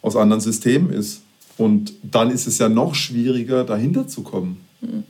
[0.02, 1.22] aus anderen Systemen ist.
[1.56, 4.60] Und dann ist es ja noch schwieriger, dahinter zu kommen.
[4.80, 5.04] Mhm.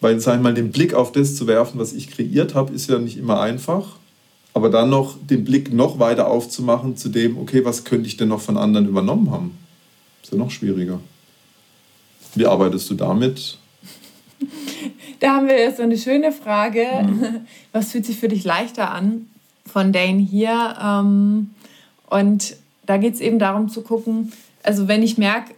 [0.00, 2.88] Weil, sag ich mal, den Blick auf das zu werfen, was ich kreiert habe, ist
[2.88, 3.96] ja nicht immer einfach.
[4.52, 8.28] Aber dann noch den Blick noch weiter aufzumachen zu dem, okay, was könnte ich denn
[8.28, 9.52] noch von anderen übernommen haben?
[10.26, 10.98] Ist ja noch schwieriger.
[12.34, 13.58] Wie arbeitest du damit?
[15.20, 16.84] Da haben wir jetzt so eine schöne Frage.
[17.02, 17.46] Mhm.
[17.72, 19.30] Was fühlt sich für dich leichter an?
[19.64, 20.76] Von Dane hier.
[20.82, 21.54] Ähm,
[22.10, 25.54] und da geht es eben darum zu gucken, also wenn ich merke,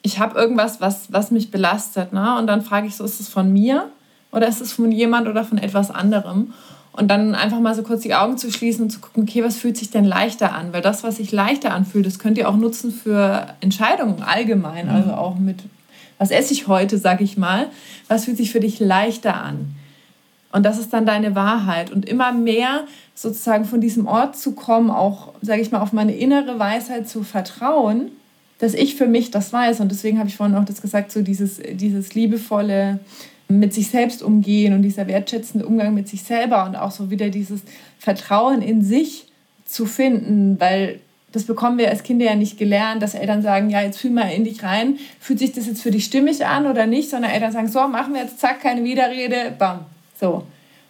[0.00, 2.38] ich habe irgendwas, was, was mich belastet, ne?
[2.38, 3.90] und dann frage ich so, ist es von mir
[4.30, 6.54] oder ist es von jemand oder von etwas anderem?
[6.92, 9.56] Und dann einfach mal so kurz die Augen zu schließen und zu gucken, okay, was
[9.56, 10.74] fühlt sich denn leichter an?
[10.74, 14.86] Weil das, was sich leichter anfühlt, das könnt ihr auch nutzen für Entscheidungen allgemein.
[14.86, 14.92] Mhm.
[14.92, 15.60] Also auch mit,
[16.18, 17.68] was esse ich heute, sag ich mal.
[18.08, 19.74] Was fühlt sich für dich leichter an?
[20.52, 21.90] Und das ist dann deine Wahrheit.
[21.90, 26.14] Und immer mehr sozusagen von diesem Ort zu kommen, auch, sage ich mal, auf meine
[26.14, 28.10] innere Weisheit zu vertrauen,
[28.58, 29.80] dass ich für mich das weiß.
[29.80, 33.00] Und deswegen habe ich vorhin auch das gesagt, so dieses, dieses liebevolle,
[33.58, 37.30] mit sich selbst umgehen und dieser wertschätzende Umgang mit sich selber und auch so wieder
[37.30, 37.62] dieses
[37.98, 39.26] Vertrauen in sich
[39.64, 41.00] zu finden, weil
[41.32, 44.28] das bekommen wir als Kinder ja nicht gelernt, dass Eltern sagen, ja, jetzt fühl mal
[44.28, 47.52] in dich rein, fühlt sich das jetzt für dich stimmig an oder nicht, sondern Eltern
[47.52, 49.80] sagen, so, machen wir jetzt, zack, keine Widerrede, bam,
[50.20, 50.44] so.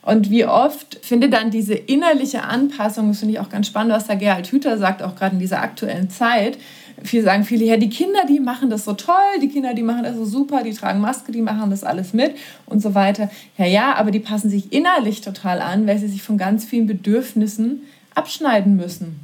[0.05, 4.09] Und wie oft findet dann diese innerliche Anpassung, das finde ich auch ganz spannend, was
[4.09, 6.59] da Gerhard Hüther sagt, auch gerade in dieser aktuellen Zeit,
[7.05, 10.05] Viele sagen viele, ja, die Kinder, die machen das so toll, die Kinder, die machen
[10.05, 12.37] das so super, die tragen Maske, die machen das alles mit
[12.67, 13.31] und so weiter.
[13.59, 16.87] Ja, ja, aber die passen sich innerlich total an, weil sie sich von ganz vielen
[16.87, 17.83] Bedürfnissen
[18.15, 19.21] abschneiden müssen.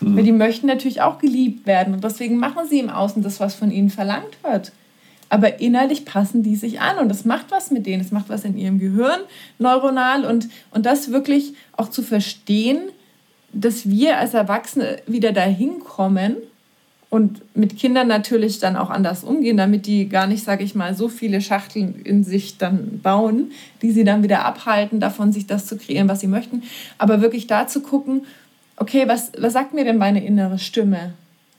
[0.00, 0.16] Mhm.
[0.16, 3.54] Weil die möchten natürlich auch geliebt werden und deswegen machen sie im Außen das, was
[3.54, 4.72] von ihnen verlangt wird.
[5.28, 8.44] Aber innerlich passen die sich an und das macht was mit denen, das macht was
[8.44, 9.20] in ihrem Gehirn
[9.58, 12.78] neuronal und, und das wirklich auch zu verstehen,
[13.52, 16.36] dass wir als Erwachsene wieder dahin kommen,
[17.08, 20.94] und mit Kindern natürlich dann auch anders umgehen, damit die gar nicht, sage ich mal,
[20.94, 25.66] so viele Schachteln in sich dann bauen, die sie dann wieder abhalten, davon sich das
[25.66, 26.64] zu kreieren, was sie möchten.
[26.98, 28.26] Aber wirklich da zu gucken,
[28.76, 31.12] okay, was, was sagt mir denn meine innere Stimme?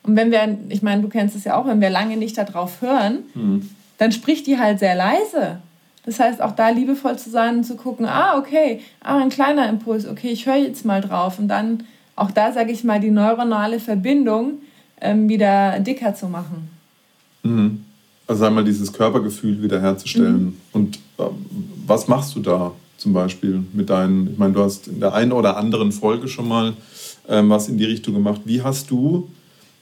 [0.03, 2.81] Und wenn wir, ich meine, du kennst es ja auch, wenn wir lange nicht darauf
[2.81, 3.69] hören, mhm.
[3.97, 5.59] dann spricht die halt sehr leise.
[6.05, 9.67] Das heißt, auch da liebevoll zu sein und zu gucken, ah, okay, ah, ein kleiner
[9.67, 11.39] Impuls, okay, ich höre jetzt mal drauf.
[11.39, 11.83] Und dann
[12.15, 14.59] auch da, sage ich mal, die neuronale Verbindung
[15.01, 16.69] ähm, wieder dicker zu machen.
[17.43, 17.83] Mhm.
[18.27, 20.45] Also einmal dieses Körpergefühl wiederherzustellen.
[20.45, 20.57] Mhm.
[20.73, 21.23] Und äh,
[21.85, 25.31] was machst du da zum Beispiel mit deinen, ich meine, du hast in der einen
[25.31, 26.73] oder anderen Folge schon mal
[27.27, 28.41] ähm, was in die Richtung gemacht.
[28.45, 29.29] Wie hast du,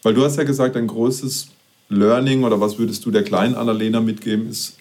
[0.04, 1.48] weil du hast ja gesagt, ein großes
[1.90, 4.78] Learning oder was würdest du der kleinen Annalena mitgeben, ist,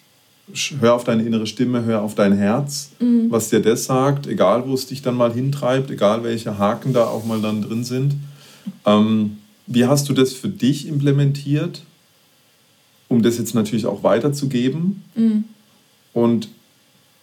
[0.81, 3.31] hör auf deine innere Stimme, hör auf dein Herz, mhm.
[3.31, 7.05] was dir das sagt, egal wo es dich dann mal hintreibt, egal welche Haken da
[7.05, 8.15] auch mal dann drin sind.
[8.85, 11.83] Ähm, wie hast du das für dich implementiert,
[13.09, 15.03] um das jetzt natürlich auch weiterzugeben?
[15.15, 15.45] Mhm.
[16.13, 16.49] Und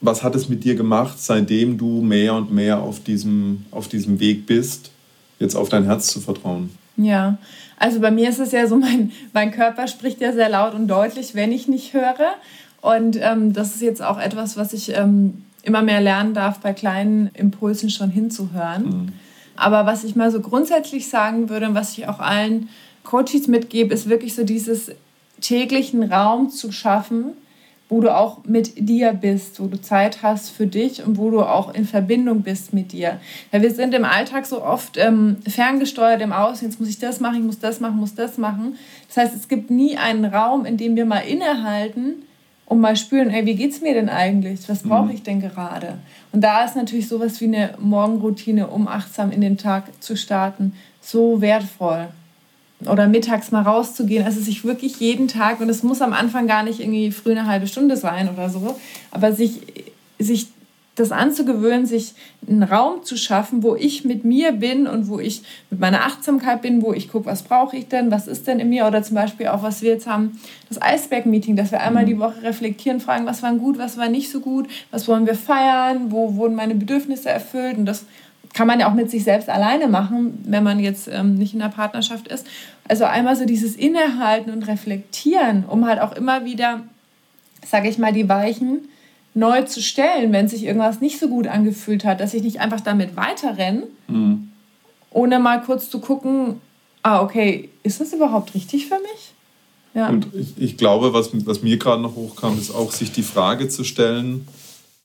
[0.01, 4.19] was hat es mit dir gemacht, seitdem du mehr und mehr auf diesem, auf diesem
[4.19, 4.91] Weg bist,
[5.39, 6.71] jetzt auf dein Herz zu vertrauen?
[6.97, 7.37] Ja,
[7.77, 10.87] also bei mir ist es ja so, mein, mein Körper spricht ja sehr laut und
[10.87, 12.33] deutlich, wenn ich nicht höre.
[12.81, 16.73] Und ähm, das ist jetzt auch etwas, was ich ähm, immer mehr lernen darf, bei
[16.73, 18.83] kleinen Impulsen schon hinzuhören.
[18.83, 19.13] Mhm.
[19.61, 22.69] Aber was ich mal so grundsätzlich sagen würde und was ich auch allen
[23.03, 24.91] Coaches mitgebe, ist wirklich so dieses
[25.39, 27.33] täglichen Raum zu schaffen,
[27.87, 31.41] wo du auch mit dir bist, wo du Zeit hast für dich und wo du
[31.41, 33.19] auch in Verbindung bist mit dir.
[33.51, 37.19] Weil wir sind im Alltag so oft ähm, ferngesteuert im Außen, jetzt muss ich das
[37.19, 38.77] machen, ich muss das machen, muss das machen.
[39.09, 42.23] Das heißt, es gibt nie einen Raum, in dem wir mal innehalten
[42.71, 44.69] und mal spüren, ey, wie geht's mir denn eigentlich?
[44.69, 45.15] Was brauche mhm.
[45.15, 45.97] ich denn gerade?
[46.31, 50.71] Und da ist natürlich sowas wie eine Morgenroutine, um achtsam in den Tag zu starten,
[51.01, 52.07] so wertvoll
[52.87, 54.23] oder mittags mal rauszugehen.
[54.23, 57.45] Also sich wirklich jeden Tag, und es muss am Anfang gar nicht irgendwie früh eine
[57.45, 58.79] halbe Stunde sein oder so,
[59.11, 59.59] aber sich,
[60.17, 60.47] sich
[61.01, 62.13] das anzugewöhnen, sich
[62.47, 66.61] einen Raum zu schaffen, wo ich mit mir bin und wo ich mit meiner Achtsamkeit
[66.61, 69.15] bin, wo ich gucke, was brauche ich denn, was ist denn in mir oder zum
[69.15, 72.21] Beispiel auch, was wir jetzt haben, das Eisberg-Meeting, dass wir einmal die.
[72.21, 76.11] Woche reflektieren, fragen, was war gut, was war nicht so gut, was wollen wir feiern,
[76.11, 78.05] wo wurden meine Bedürfnisse erfüllt und das
[78.53, 81.61] kann man ja auch mit sich selbst alleine machen, wenn man jetzt ähm, nicht in
[81.61, 82.45] einer Partnerschaft ist.
[82.87, 86.81] Also einmal so dieses Innehalten und Reflektieren, um halt auch immer wieder,
[87.65, 88.89] sage ich mal, die Weichen
[89.33, 92.81] neu zu stellen, wenn sich irgendwas nicht so gut angefühlt hat, dass ich nicht einfach
[92.81, 94.49] damit weiterrenne, mhm.
[95.11, 96.59] ohne mal kurz zu gucken,
[97.03, 99.33] ah, okay, ist das überhaupt richtig für mich?
[99.93, 100.09] Ja.
[100.09, 103.67] Und ich, ich glaube, was, was mir gerade noch hochkam, ist auch, sich die Frage
[103.67, 104.47] zu stellen,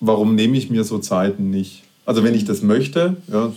[0.00, 1.82] warum nehme ich mir so Zeiten nicht?
[2.04, 3.52] Also wenn ich das möchte, ja,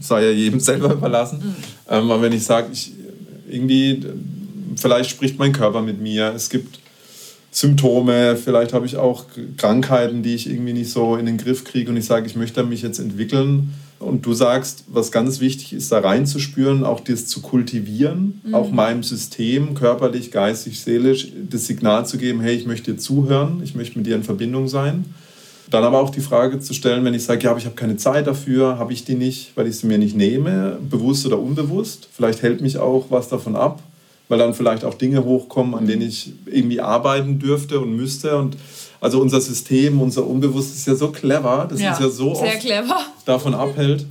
[0.00, 1.38] sei ja jedem selber überlassen.
[1.38, 1.54] Mhm.
[1.88, 2.92] Ähm, aber wenn ich sage, ich
[3.48, 4.04] irgendwie,
[4.76, 6.80] vielleicht spricht mein Körper mit mir, es gibt
[7.54, 11.88] Symptome, vielleicht habe ich auch Krankheiten, die ich irgendwie nicht so in den Griff kriege
[11.88, 13.74] und ich sage, ich möchte mich jetzt entwickeln.
[14.00, 18.54] Und du sagst, was ganz wichtig ist, da reinzuspüren, auch das zu kultivieren, mhm.
[18.54, 23.60] auch meinem System, körperlich, geistig, seelisch, das Signal zu geben, hey, ich möchte dir zuhören,
[23.62, 25.04] ich möchte mit dir in Verbindung sein.
[25.70, 27.96] Dann aber auch die Frage zu stellen, wenn ich sage, ja, aber ich habe keine
[27.96, 32.08] Zeit dafür, habe ich die nicht, weil ich sie mir nicht nehme, bewusst oder unbewusst.
[32.12, 33.80] Vielleicht hält mich auch was davon ab,
[34.28, 38.36] weil dann vielleicht auch Dinge hochkommen, an denen ich irgendwie arbeiten dürfte und müsste.
[38.38, 38.56] Und
[39.00, 42.42] also unser System, unser Unbewusstes ist ja so clever, das ja, ist ja so oft
[43.26, 44.06] davon abhält.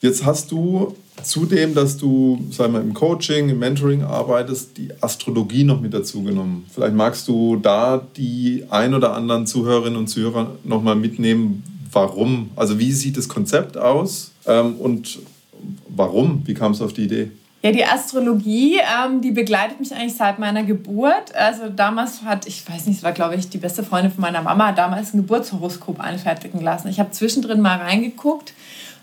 [0.00, 5.64] Jetzt hast du Zudem, dass du, sagen wir, im Coaching, im Mentoring arbeitest, die Astrologie
[5.64, 6.64] noch mit dazu genommen.
[6.72, 12.78] Vielleicht magst du da die ein oder anderen Zuhörerinnen und Zuhörer nochmal mitnehmen, warum, also
[12.78, 15.18] wie sieht das Konzept aus ähm, und
[15.88, 17.30] warum, wie kam es auf die Idee?
[17.62, 21.34] Ja, die Astrologie, ähm, die begleitet mich eigentlich seit meiner Geburt.
[21.34, 24.40] Also damals hat, ich weiß nicht, es war glaube ich die beste Freundin von meiner
[24.40, 26.88] Mama, damals ein Geburtshoroskop anfertigen lassen.
[26.88, 28.54] Ich habe zwischendrin mal reingeguckt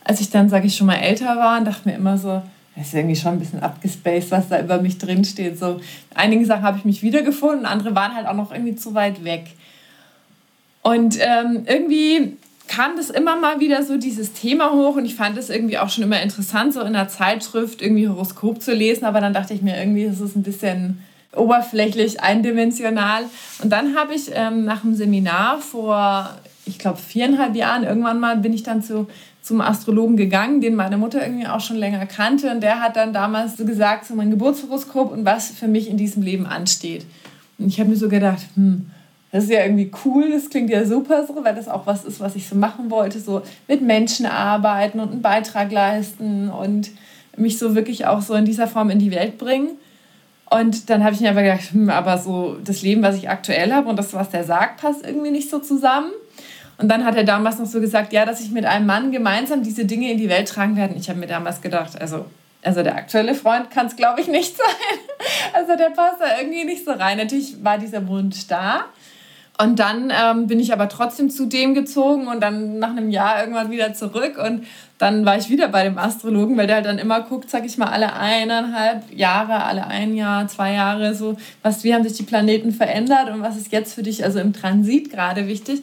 [0.07, 2.41] als ich dann, sage ich, schon mal älter war, dachte mir immer so,
[2.75, 5.59] das ist irgendwie schon ein bisschen abgespaced, was da über mich drin steht.
[5.59, 5.81] So,
[6.15, 9.47] einige Sachen habe ich mich wiedergefunden, andere waren halt auch noch irgendwie zu weit weg.
[10.83, 12.37] Und ähm, irgendwie
[12.67, 15.89] kam das immer mal wieder so dieses Thema hoch und ich fand es irgendwie auch
[15.89, 19.61] schon immer interessant, so in der Zeitschrift irgendwie Horoskop zu lesen, aber dann dachte ich
[19.61, 21.03] mir irgendwie, das ist ein bisschen
[21.35, 23.23] oberflächlich, eindimensional.
[23.61, 26.29] Und dann habe ich ähm, nach einem Seminar vor,
[26.65, 29.07] ich glaube, viereinhalb Jahren irgendwann mal bin ich dann zu
[29.47, 32.51] zum Astrologen gegangen, den meine Mutter irgendwie auch schon länger kannte.
[32.51, 35.95] Und der hat dann damals so gesagt, so mein Geburtshoroskop und was für mich in
[35.95, 37.05] diesem Leben ansteht.
[37.57, 38.87] Und ich habe mir so gedacht, hm,
[39.31, 42.19] das ist ja irgendwie cool, das klingt ja super so, weil das auch was ist,
[42.19, 46.91] was ich so machen wollte, so mit Menschen arbeiten und einen Beitrag leisten und
[47.35, 49.71] mich so wirklich auch so in dieser Form in die Welt bringen.
[50.49, 53.73] Und dann habe ich mir aber gedacht, hm, aber so das Leben, was ich aktuell
[53.73, 56.11] habe und das, was der sagt, passt irgendwie nicht so zusammen.
[56.77, 59.63] Und dann hat er damals noch so gesagt, ja, dass ich mit einem Mann gemeinsam
[59.63, 60.95] diese Dinge in die Welt tragen werde.
[60.95, 62.25] Ich habe mir damals gedacht, also,
[62.61, 64.99] also der aktuelle Freund kann es, glaube ich, nicht sein.
[65.53, 67.17] Also der passt da irgendwie nicht so rein.
[67.17, 68.85] Natürlich war dieser Wunsch da.
[69.59, 73.39] Und dann ähm, bin ich aber trotzdem zu dem gezogen und dann nach einem Jahr
[73.39, 74.37] irgendwann wieder zurück.
[74.37, 74.67] Und
[74.99, 77.77] dann war ich wieder bei dem Astrologen, weil der halt dann immer guckt, sag ich
[77.79, 82.23] mal, alle eineinhalb Jahre, alle ein Jahr, zwei Jahre, so, was, wie haben sich die
[82.23, 85.81] Planeten verändert und was ist jetzt für dich also im Transit gerade wichtig.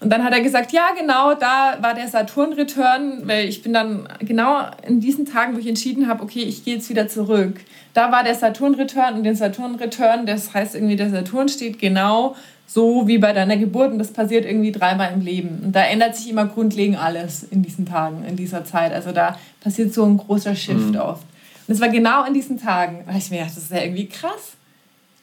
[0.00, 4.08] Und dann hat er gesagt, ja, genau, da war der Saturn-Return, weil ich bin dann
[4.20, 7.60] genau in diesen Tagen, wo ich entschieden habe, okay, ich gehe jetzt wieder zurück.
[7.94, 12.36] Da war der Saturn-Return und den Saturn-Return, das heißt irgendwie, der Saturn steht genau
[12.68, 15.62] so wie bei deiner Geburt und das passiert irgendwie dreimal im Leben.
[15.64, 18.92] Und da ändert sich immer grundlegend alles in diesen Tagen, in dieser Zeit.
[18.92, 20.96] Also da passiert so ein großer Shift mhm.
[20.96, 21.24] oft.
[21.66, 23.82] Und es war genau in diesen Tagen, da habe ich mir gedacht, das ist ja
[23.82, 24.52] irgendwie krass.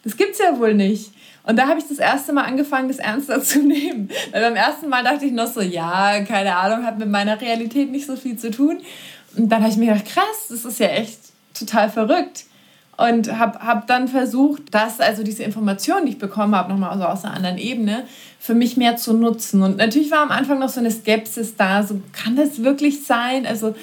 [0.03, 1.12] Das gibt's ja wohl nicht.
[1.43, 4.10] Und da habe ich das erste Mal angefangen, das ernster zu nehmen.
[4.31, 7.91] Weil beim ersten Mal dachte ich noch so, ja, keine Ahnung, hat mit meiner Realität
[7.91, 8.79] nicht so viel zu tun.
[9.37, 11.19] Und dann habe ich mir gedacht, krass, das ist ja echt
[11.54, 12.46] total verrückt.
[12.98, 17.04] Und habe hab dann versucht, das, also diese Informationen, die ich bekommen habe, nochmal also
[17.04, 18.04] aus einer anderen Ebene,
[18.39, 19.62] für mich mehr zu nutzen.
[19.63, 23.46] Und natürlich war am Anfang noch so eine Skepsis da, so kann das wirklich sein?
[23.46, 23.75] Also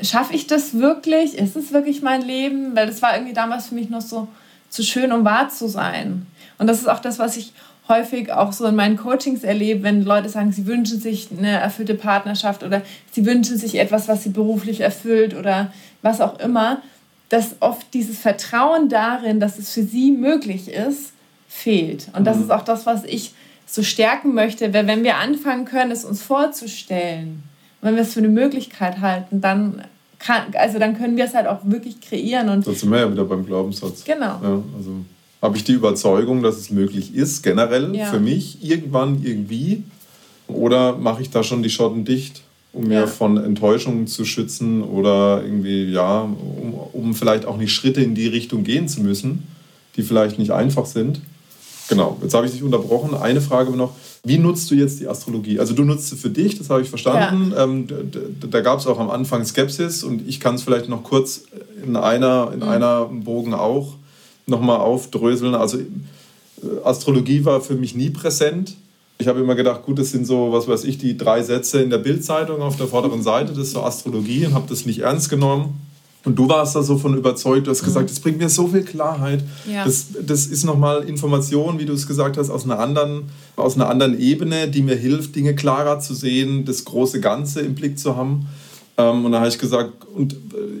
[0.00, 1.36] schaffe ich das wirklich?
[1.36, 2.76] Ist es wirklich mein Leben?
[2.76, 4.28] Weil das war irgendwie damals für mich noch so
[4.68, 6.26] zu schön, um wahr zu sein.
[6.58, 7.52] Und das ist auch das, was ich
[7.88, 11.94] häufig auch so in meinen Coachings erlebe, wenn Leute sagen, sie wünschen sich eine erfüllte
[11.94, 16.80] Partnerschaft oder sie wünschen sich etwas, was sie beruflich erfüllt oder was auch immer,
[17.30, 21.12] dass oft dieses Vertrauen darin, dass es für sie möglich ist,
[21.48, 22.08] fehlt.
[22.14, 22.44] Und das mhm.
[22.44, 23.32] ist auch das, was ich
[23.66, 27.44] so stärken möchte, weil wenn wir anfangen können, es uns vorzustellen,
[27.80, 29.82] wenn wir es für eine Möglichkeit halten, dann
[30.18, 32.48] kann, also dann können wir es halt auch wirklich kreieren.
[32.48, 34.04] Und das sind wir ja wieder beim Glaubenssatz.
[34.04, 34.38] Genau.
[34.42, 35.04] Ja, also
[35.40, 38.06] habe ich die Überzeugung, dass es möglich ist, generell ja.
[38.06, 39.84] für mich, irgendwann, irgendwie?
[40.48, 42.42] Oder mache ich da schon die Schotten dicht,
[42.72, 43.06] um mir ja.
[43.06, 48.28] von Enttäuschungen zu schützen oder irgendwie, ja, um, um vielleicht auch nicht Schritte in die
[48.28, 49.46] Richtung gehen zu müssen,
[49.96, 51.20] die vielleicht nicht einfach sind?
[51.88, 53.16] Genau, jetzt habe ich dich unterbrochen.
[53.16, 53.94] Eine Frage noch.
[54.22, 55.58] Wie nutzt du jetzt die Astrologie?
[55.58, 57.50] Also du nutzt sie für dich, das habe ich verstanden.
[57.50, 57.64] Ja.
[57.64, 61.02] Ähm, da, da gab es auch am Anfang Skepsis und ich kann es vielleicht noch
[61.02, 61.42] kurz
[61.84, 62.68] in einer, in mhm.
[62.68, 63.94] einer Bogen auch
[64.46, 65.56] nochmal aufdröseln.
[65.56, 65.84] Also äh,
[66.84, 68.76] Astrologie war für mich nie präsent.
[69.20, 71.90] Ich habe immer gedacht, gut, das sind so, was weiß ich, die drei Sätze in
[71.90, 75.28] der Bildzeitung auf der vorderen Seite, das ist so Astrologie und habe das nicht ernst
[75.28, 75.78] genommen.
[76.24, 78.08] Und du warst da so von überzeugt, du hast gesagt, mhm.
[78.08, 79.44] das bringt mir so viel Klarheit.
[79.70, 79.84] Ja.
[79.84, 83.24] Das, das ist nochmal Information, wie du es gesagt hast, aus einer, anderen,
[83.56, 87.74] aus einer anderen Ebene, die mir hilft, Dinge klarer zu sehen, das große Ganze im
[87.74, 88.46] Blick zu haben.
[88.96, 90.36] Ähm, und da habe ich gesagt, und äh,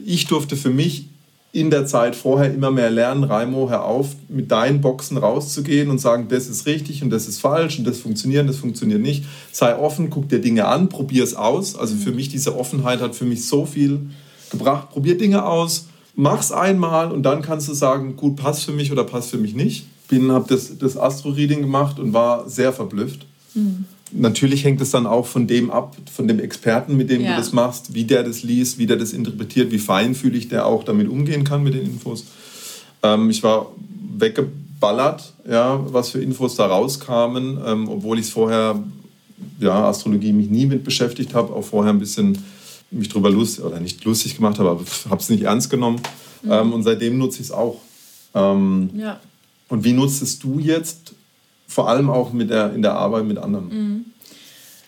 [0.06, 1.09] ich durfte für mich
[1.52, 5.98] in der Zeit vorher immer mehr lernen, Raimo, hör auf, mit deinen Boxen rauszugehen und
[5.98, 9.24] sagen, das ist richtig und das ist falsch und das funktioniert und das funktioniert nicht.
[9.50, 11.74] Sei offen, guck dir Dinge an, probier es aus.
[11.74, 12.16] Also für mhm.
[12.16, 14.10] mich, diese Offenheit hat für mich so viel
[14.50, 14.90] gebracht.
[14.90, 19.02] Probier Dinge aus, mach's einmal und dann kannst du sagen, gut, passt für mich oder
[19.02, 19.86] passt für mich nicht.
[20.06, 23.26] Bin, habe das, das Astro-Reading gemacht und war sehr verblüfft.
[23.54, 23.86] Mhm.
[24.12, 27.30] Natürlich hängt es dann auch von dem ab, von dem Experten, mit dem ja.
[27.30, 30.82] du das machst, wie der das liest, wie der das interpretiert, wie feinfühlig der auch
[30.84, 32.24] damit umgehen kann mit den Infos.
[33.02, 33.72] Ähm, ich war
[34.18, 38.82] weggeballert, ja, was für Infos da rauskamen, ähm, obwohl ich es vorher,
[39.60, 42.38] ja, Astrologie mich nie mit beschäftigt habe, auch vorher ein bisschen
[42.90, 46.00] mich drüber lustig, oder nicht lustig gemacht habe, aber habe es nicht ernst genommen.
[46.42, 46.50] Mhm.
[46.50, 47.80] Ähm, und seitdem nutze ich es auch.
[48.34, 49.20] Ähm, ja.
[49.68, 51.14] Und wie nutzt es du jetzt
[51.70, 53.68] vor allem auch mit der, in der Arbeit mit anderen?
[53.68, 54.04] Mhm.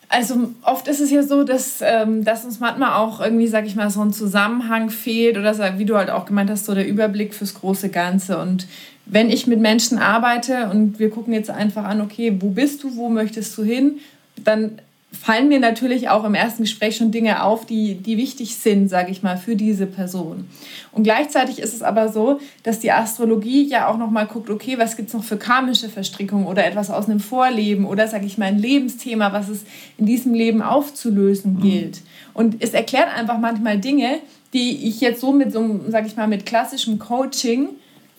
[0.09, 3.77] Also oft ist es ja so, dass, ähm, dass uns manchmal auch irgendwie, sag ich
[3.77, 7.33] mal, so ein Zusammenhang fehlt oder wie du halt auch gemeint hast, so der Überblick
[7.33, 8.37] fürs große Ganze.
[8.37, 8.67] Und
[9.07, 12.97] wenn ich mit Menschen arbeite und wir gucken jetzt einfach an, okay, wo bist du,
[12.97, 14.01] wo möchtest du hin,
[14.37, 14.81] dann
[15.13, 19.11] fallen mir natürlich auch im ersten Gespräch schon Dinge auf, die, die wichtig sind, sage
[19.11, 20.49] ich mal, für diese Person.
[20.91, 24.97] Und gleichzeitig ist es aber so, dass die Astrologie ja auch nochmal guckt, okay, was
[24.97, 28.47] gibt es noch für karmische Verstrickungen oder etwas aus einem Vorleben oder, sage ich mal,
[28.47, 29.65] ein Lebensthema, was es
[29.99, 31.61] in diesem Leben aufzulösen mhm.
[31.61, 32.01] gilt.
[32.35, 34.19] Und es erklärt einfach manchmal Dinge,
[34.55, 37.69] die ich jetzt so mit so einem, sage ich mal, mit klassischem Coaching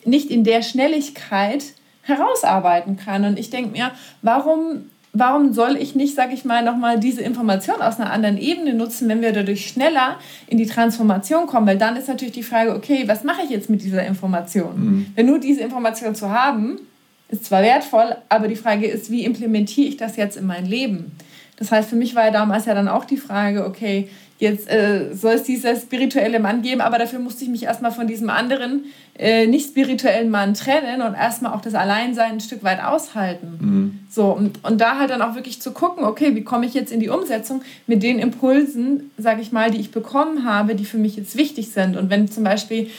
[0.04, 1.64] nicht in der Schnelligkeit
[2.02, 3.24] herausarbeiten kann.
[3.24, 3.92] Und ich denke mir,
[4.22, 8.74] warum warum soll ich nicht, sage ich mal, nochmal diese Information aus einer anderen Ebene
[8.74, 11.66] nutzen, wenn wir dadurch schneller in die Transformation kommen?
[11.66, 14.72] Weil dann ist natürlich die Frage, okay, was mache ich jetzt mit dieser Information?
[14.76, 15.06] Mhm.
[15.14, 16.80] Wenn nur diese Information zu haben,
[17.28, 21.12] ist zwar wertvoll, aber die Frage ist, wie implementiere ich das jetzt in mein Leben?
[21.56, 24.08] Das heißt, für mich war ja damals ja dann auch die Frage, okay,
[24.38, 28.06] jetzt äh, soll es dieser spirituelle Mann geben, aber dafür musste ich mich erstmal von
[28.06, 32.82] diesem anderen äh, nicht spirituellen Mann trennen und erstmal auch das Alleinsein ein Stück weit
[32.82, 33.58] aushalten.
[33.60, 33.98] Mhm.
[34.10, 36.92] So, und, und da halt dann auch wirklich zu gucken, okay, wie komme ich jetzt
[36.92, 40.98] in die Umsetzung mit den Impulsen, sage ich mal, die ich bekommen habe, die für
[40.98, 41.96] mich jetzt wichtig sind.
[41.96, 42.90] Und wenn zum Beispiel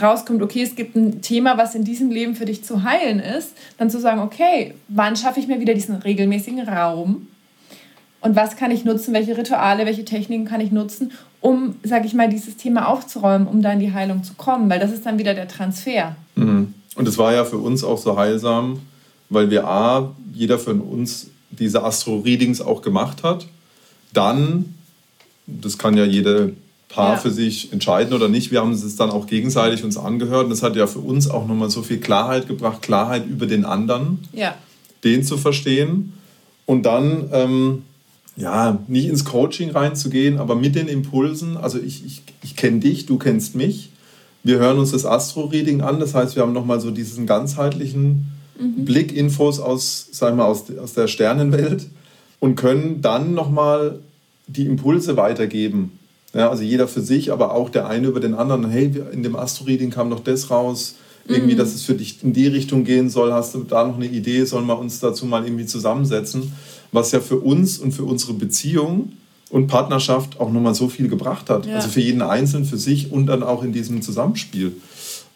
[0.00, 3.52] rauskommt, okay, es gibt ein Thema, was in diesem Leben für dich zu heilen ist,
[3.78, 7.28] dann zu sagen, okay, wann schaffe ich mir wieder diesen regelmäßigen Raum?
[8.24, 11.12] Und was kann ich nutzen, welche Rituale, welche Techniken kann ich nutzen,
[11.42, 14.80] um, sage ich mal, dieses Thema aufzuräumen, um da in die Heilung zu kommen, weil
[14.80, 16.16] das ist dann wieder der Transfer.
[16.34, 16.72] Mhm.
[16.96, 18.80] Und es war ja für uns auch so heilsam,
[19.28, 23.46] weil wir A, jeder von uns diese Astro-Readings auch gemacht hat.
[24.14, 24.74] Dann,
[25.46, 26.54] das kann ja jede
[26.88, 27.18] Paar ja.
[27.18, 30.62] für sich entscheiden oder nicht, wir haben es dann auch gegenseitig uns angehört und das
[30.62, 34.54] hat ja für uns auch nochmal so viel Klarheit gebracht, Klarheit über den anderen, ja.
[35.04, 36.14] den zu verstehen.
[36.64, 37.82] Und dann ähm,
[38.36, 41.56] ja, nicht ins Coaching reinzugehen, aber mit den Impulsen.
[41.56, 43.90] Also ich, ich, ich kenne dich, du kennst mich.
[44.42, 46.00] Wir hören uns das Astro-Reading an.
[46.00, 48.84] Das heißt, wir haben nochmal so diesen ganzheitlichen mhm.
[48.84, 51.86] Blick, Infos aus, aus, aus der Sternenwelt
[52.40, 54.00] und können dann nochmal
[54.46, 55.98] die Impulse weitergeben.
[56.34, 58.68] Ja, also jeder für sich, aber auch der eine über den anderen.
[58.68, 60.96] Hey, in dem Astro-Reading kam noch das raus.
[61.26, 61.58] Irgendwie, mhm.
[61.58, 63.32] dass es für dich in die Richtung gehen soll.
[63.32, 64.44] Hast du da noch eine Idee?
[64.44, 66.52] Sollen wir uns dazu mal irgendwie zusammensetzen?
[66.94, 69.12] Was ja für uns und für unsere Beziehung
[69.50, 71.66] und Partnerschaft auch nochmal so viel gebracht hat.
[71.66, 71.76] Ja.
[71.76, 74.76] Also für jeden Einzelnen, für sich und dann auch in diesem Zusammenspiel.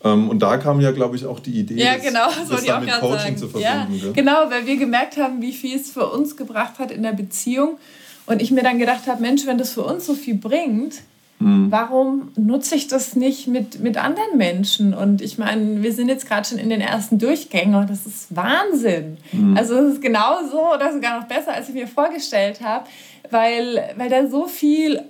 [0.04, 2.84] Ähm, und da kam ja, glaube ich, auch die Idee, ja, genau, das, das dann
[2.84, 3.36] mit Coaching sagen.
[3.36, 4.00] zu verbinden.
[4.00, 7.12] Ja, genau, weil wir gemerkt haben, wie viel es für uns gebracht hat in der
[7.12, 7.78] Beziehung.
[8.26, 10.96] Und ich mir dann gedacht habe, Mensch, wenn das für uns so viel bringt,
[11.38, 11.70] mhm.
[11.70, 14.94] warum nutze ich das nicht mit, mit anderen Menschen?
[14.94, 18.34] Und ich meine, wir sind jetzt gerade schon in den ersten Durchgängen und das ist
[18.34, 19.18] Wahnsinn.
[19.32, 19.56] Mhm.
[19.56, 22.86] Also es ist genauso oder sogar noch besser, als ich mir vorgestellt habe,
[23.30, 25.02] weil, weil da so viel,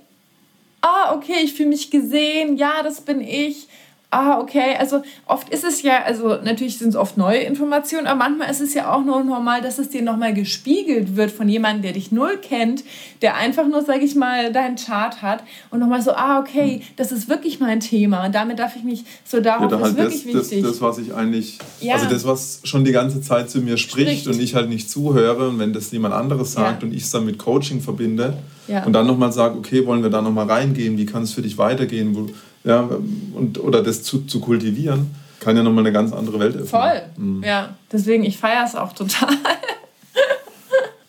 [0.81, 3.67] ah, okay, ich fühle mich gesehen, ja, das bin ich
[4.11, 8.17] ah, okay, also oft ist es ja, also natürlich sind es oft neue Informationen, aber
[8.17, 11.83] manchmal ist es ja auch nur normal, dass es dir nochmal gespiegelt wird von jemandem,
[11.83, 12.83] der dich null kennt,
[13.21, 17.11] der einfach nur, sage ich mal, deinen Chart hat und nochmal so, ah, okay, das
[17.11, 19.97] ist wirklich mein Thema und damit darf ich mich so darauf, ja, da ist halt
[19.97, 20.63] wirklich das, wichtig.
[20.63, 21.93] Das, das, was ich eigentlich, ja.
[21.93, 24.27] also das, was schon die ganze Zeit zu mir spricht, spricht.
[24.27, 26.87] und ich halt nicht zuhöre und wenn das jemand anderes sagt ja.
[26.87, 28.37] und ich es dann mit Coaching verbinde
[28.85, 31.57] und dann nochmal sage, okay, wollen wir da nochmal reingehen, wie kann es für dich
[31.57, 32.27] weitergehen, wo,
[32.63, 32.89] ja,
[33.33, 36.67] und, oder das zu, zu kultivieren, kann ja nochmal eine ganz andere Welt öffnen.
[36.67, 37.43] Voll, mhm.
[37.43, 37.75] ja.
[37.91, 39.29] Deswegen, ich feiere es auch total.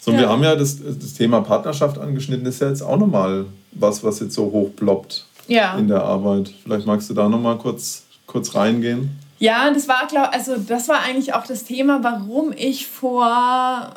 [0.01, 0.19] so, ja.
[0.19, 4.21] wir haben ja das, das Thema Partnerschaft angeschnitten, ist ja jetzt auch nochmal was, was
[4.21, 5.77] jetzt so hoch ploppt ja.
[5.77, 6.53] in der Arbeit.
[6.63, 9.19] Vielleicht magst du da nochmal kurz, kurz reingehen.
[9.39, 13.95] Ja, das war, glaub, also das war eigentlich auch das Thema, warum ich vor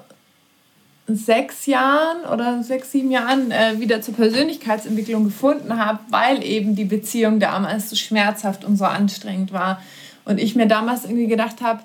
[1.07, 6.85] sechs Jahren oder sechs, sieben Jahren äh, wieder zur Persönlichkeitsentwicklung gefunden habe, weil eben die
[6.85, 9.81] Beziehung damals so schmerzhaft und so anstrengend war.
[10.25, 11.81] Und ich mir damals irgendwie gedacht habe,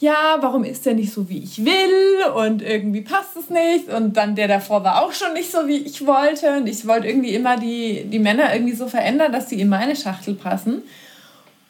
[0.00, 2.32] ja, warum ist der nicht so, wie ich will?
[2.34, 3.88] Und irgendwie passt es nicht.
[3.88, 6.56] Und dann der davor war auch schon nicht so, wie ich wollte.
[6.56, 9.94] Und ich wollte irgendwie immer die, die Männer irgendwie so verändern, dass sie in meine
[9.94, 10.82] Schachtel passen.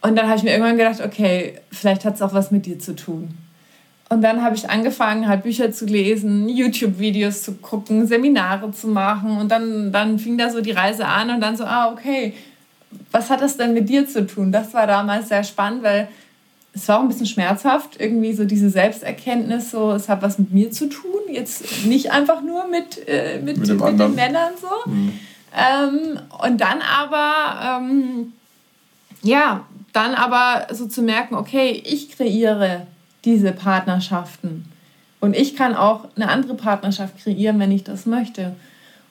[0.01, 2.79] Und dann habe ich mir irgendwann gedacht, okay, vielleicht hat es auch was mit dir
[2.79, 3.37] zu tun.
[4.15, 9.39] Und dann habe ich angefangen, halt Bücher zu lesen, YouTube-Videos zu gucken, Seminare zu machen.
[9.39, 12.33] Und dann, dann fing da so die Reise an und dann so, ah, okay,
[13.11, 14.53] was hat das denn mit dir zu tun?
[14.53, 16.07] Das war damals sehr spannend, weil
[16.73, 20.53] es war auch ein bisschen schmerzhaft, irgendwie so diese Selbsterkenntnis, so, es hat was mit
[20.53, 24.89] mir zu tun, jetzt nicht einfach nur mit, äh, mit, mit, mit den Männern so.
[24.89, 25.19] Mhm.
[25.53, 28.33] Ähm, und dann aber, ähm,
[29.23, 32.87] ja, dann aber so zu merken, okay, ich kreiere
[33.25, 34.65] diese Partnerschaften.
[35.21, 38.55] Und ich kann auch eine andere Partnerschaft kreieren, wenn ich das möchte.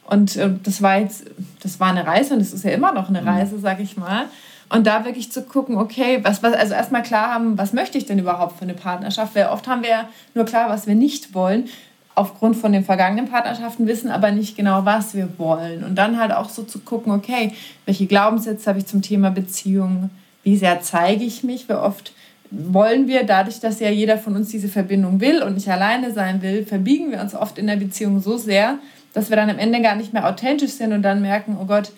[0.06, 1.26] Und äh, das war jetzt,
[1.62, 3.28] das war eine Reise und es ist ja immer noch eine mhm.
[3.28, 4.26] Reise, sag ich mal.
[4.70, 8.06] Und da wirklich zu gucken, okay, was, was, also erstmal klar haben, was möchte ich
[8.06, 9.36] denn überhaupt für eine Partnerschaft?
[9.36, 11.70] Weil oft haben wir ja nur klar, was wir nicht wollen,
[12.16, 15.84] aufgrund von den vergangenen Partnerschaften, wissen aber nicht genau, was wir wollen.
[15.84, 17.54] Und dann halt auch so zu gucken, okay,
[17.86, 20.10] welche Glaubenssätze habe ich zum Thema Beziehung?
[20.44, 21.70] Wie sehr zeige ich mich?
[21.70, 22.14] Wie oft
[22.56, 26.42] wollen wir, dadurch, dass ja jeder von uns diese Verbindung will und nicht alleine sein
[26.42, 28.78] will, verbiegen wir uns oft in der Beziehung so sehr,
[29.14, 31.92] dass wir dann am Ende gar nicht mehr authentisch sind und dann merken, oh Gott,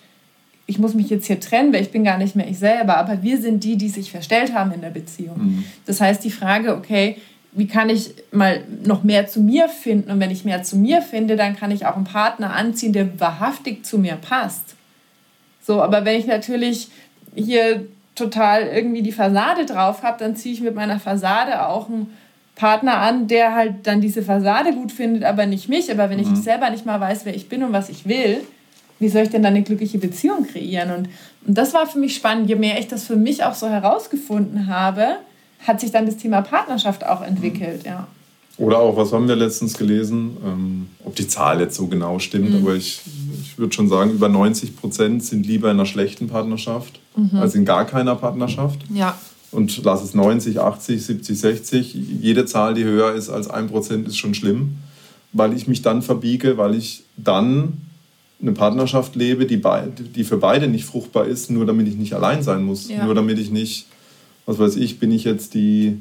[0.66, 2.96] ich muss mich jetzt hier trennen, weil ich bin gar nicht mehr ich selber.
[2.96, 5.38] Aber wir sind die, die sich verstellt haben in der Beziehung.
[5.38, 5.64] Mhm.
[5.84, 7.16] Das heißt, die Frage, okay,
[7.52, 10.10] wie kann ich mal noch mehr zu mir finden?
[10.10, 13.20] Und wenn ich mehr zu mir finde, dann kann ich auch einen Partner anziehen, der
[13.20, 14.74] wahrhaftig zu mir passt.
[15.62, 16.88] So, aber wenn ich natürlich
[17.34, 17.86] hier
[18.16, 22.12] total irgendwie die Fassade drauf habe, dann ziehe ich mit meiner Fassade auch einen
[22.56, 25.90] Partner an, der halt dann diese Fassade gut findet, aber nicht mich.
[25.92, 26.32] Aber wenn mhm.
[26.32, 28.42] ich selber nicht mal weiß, wer ich bin und was ich will,
[28.98, 30.90] wie soll ich denn dann eine glückliche Beziehung kreieren?
[30.90, 31.08] Und,
[31.46, 32.48] und das war für mich spannend.
[32.48, 35.18] Je mehr ich das für mich auch so herausgefunden habe,
[35.66, 37.90] hat sich dann das Thema Partnerschaft auch entwickelt, mhm.
[37.90, 38.06] ja.
[38.58, 40.36] Oder auch, was haben wir letztens gelesen?
[40.44, 42.62] Ähm, ob die Zahl jetzt so genau stimmt, mhm.
[42.62, 43.02] aber ich,
[43.42, 47.38] ich würde schon sagen, über 90 Prozent sind lieber in einer schlechten Partnerschaft mhm.
[47.38, 48.80] als in gar keiner Partnerschaft.
[48.92, 49.18] Ja.
[49.52, 51.94] Und lass es 90, 80, 70, 60.
[51.94, 54.76] Jede Zahl, die höher ist als 1 Prozent, ist schon schlimm,
[55.32, 57.74] weil ich mich dann verbiege, weil ich dann
[58.40, 59.62] eine Partnerschaft lebe, die,
[60.14, 62.88] die für beide nicht fruchtbar ist, nur damit ich nicht allein sein muss.
[62.88, 63.04] Ja.
[63.04, 63.86] Nur damit ich nicht,
[64.44, 66.00] was weiß ich, bin ich jetzt die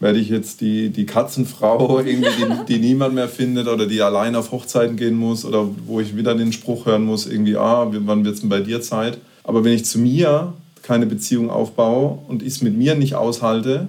[0.00, 4.34] werde ich jetzt die, die Katzenfrau, irgendwie, die, die niemand mehr findet oder die allein
[4.34, 8.24] auf Hochzeiten gehen muss oder wo ich wieder den Spruch hören muss, irgendwie, ah, wann
[8.24, 9.18] wird es denn bei dir Zeit?
[9.44, 13.88] Aber wenn ich zu mir keine Beziehung aufbaue und ich es mit mir nicht aushalte,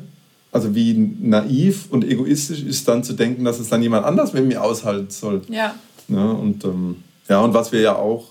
[0.52, 4.46] also wie naiv und egoistisch ist dann zu denken, dass es dann jemand anders mit
[4.46, 5.42] mir aushalten soll.
[5.50, 5.56] Ja.
[5.58, 5.76] ja
[6.10, 6.98] ne, und, ähm,
[7.30, 8.26] ja, und was wir ja auch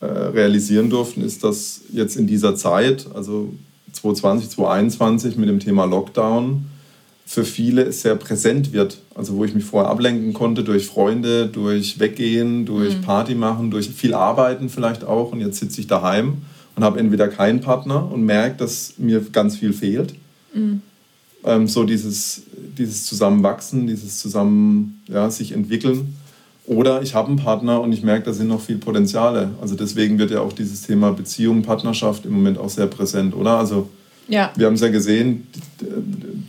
[0.00, 3.52] äh, realisieren durften, ist, dass jetzt in dieser Zeit, also
[3.92, 6.64] 2020, 2021 mit dem Thema Lockdown,
[7.26, 8.98] für viele sehr präsent wird.
[9.14, 13.02] Also wo ich mich vorher ablenken konnte durch Freunde, durch Weggehen, durch mhm.
[13.02, 15.32] Party machen, durch viel Arbeiten vielleicht auch.
[15.32, 16.38] Und jetzt sitze ich daheim
[16.76, 20.14] und habe entweder keinen Partner und merke, dass mir ganz viel fehlt.
[20.52, 20.82] Mhm.
[21.44, 22.42] Ähm, so dieses,
[22.76, 26.14] dieses Zusammenwachsen, dieses Zusammen ja, sich entwickeln.
[26.66, 29.50] Oder ich habe einen Partner und ich merke, da sind noch viel Potenziale.
[29.60, 33.58] Also deswegen wird ja auch dieses Thema Beziehung, Partnerschaft im Moment auch sehr präsent, oder?
[33.58, 33.90] Also
[34.28, 34.52] Ja.
[34.56, 35.46] Wir haben es ja gesehen,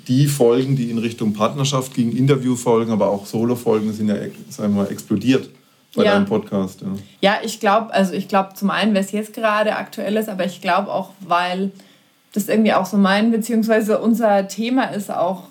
[0.07, 4.15] die Folgen, die in Richtung Partnerschaft gingen, Interviewfolgen, aber auch Solo-Folgen sind ja
[4.49, 5.49] sagen wir mal, explodiert
[5.95, 6.13] bei Ja.
[6.13, 6.81] deinem Podcast.
[6.81, 6.87] Ja.
[7.21, 10.45] Ja, ich glaube, also ich glaube zum einen, wer es jetzt gerade aktuell ist, aber
[10.45, 11.71] ich glaube auch, weil
[12.33, 15.43] das irgendwie auch so mein, beziehungsweise unser Thema ist auch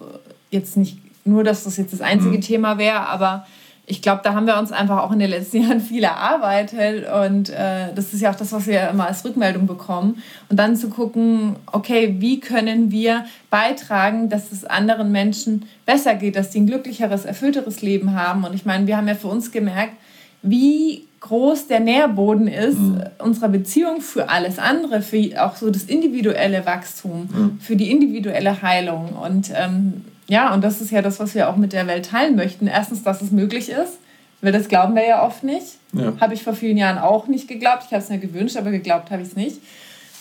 [0.51, 3.47] jetzt nicht nur, dass das jetzt das einzige Thema wäre, aber
[3.87, 7.51] ich glaube, da haben wir uns einfach auch in den letzten Jahren viel erarbeitet und
[7.51, 10.23] äh, das ist ja auch das, was wir immer als Rückmeldung bekommen.
[10.49, 16.37] Und dann zu gucken, okay, wie können wir beitragen, dass es anderen Menschen besser geht,
[16.37, 18.45] dass die ein glücklicheres, erfüllteres Leben haben.
[18.45, 19.95] Und ich meine, wir haben ja für uns gemerkt,
[20.43, 22.77] wie groß der Nährboden ist
[23.19, 29.15] unserer Beziehung für alles andere, für auch so das individuelle Wachstum, für die individuelle Heilung.
[29.15, 32.37] Und ähm, ja, und das ist ja das, was wir auch mit der Welt teilen
[32.37, 32.67] möchten.
[32.67, 33.99] Erstens, dass es möglich ist,
[34.41, 35.67] weil das glauben wir ja oft nicht.
[35.93, 36.13] Ja.
[36.21, 37.85] Habe ich vor vielen Jahren auch nicht geglaubt.
[37.87, 39.59] Ich habe es mir gewünscht, aber geglaubt habe ich es nicht.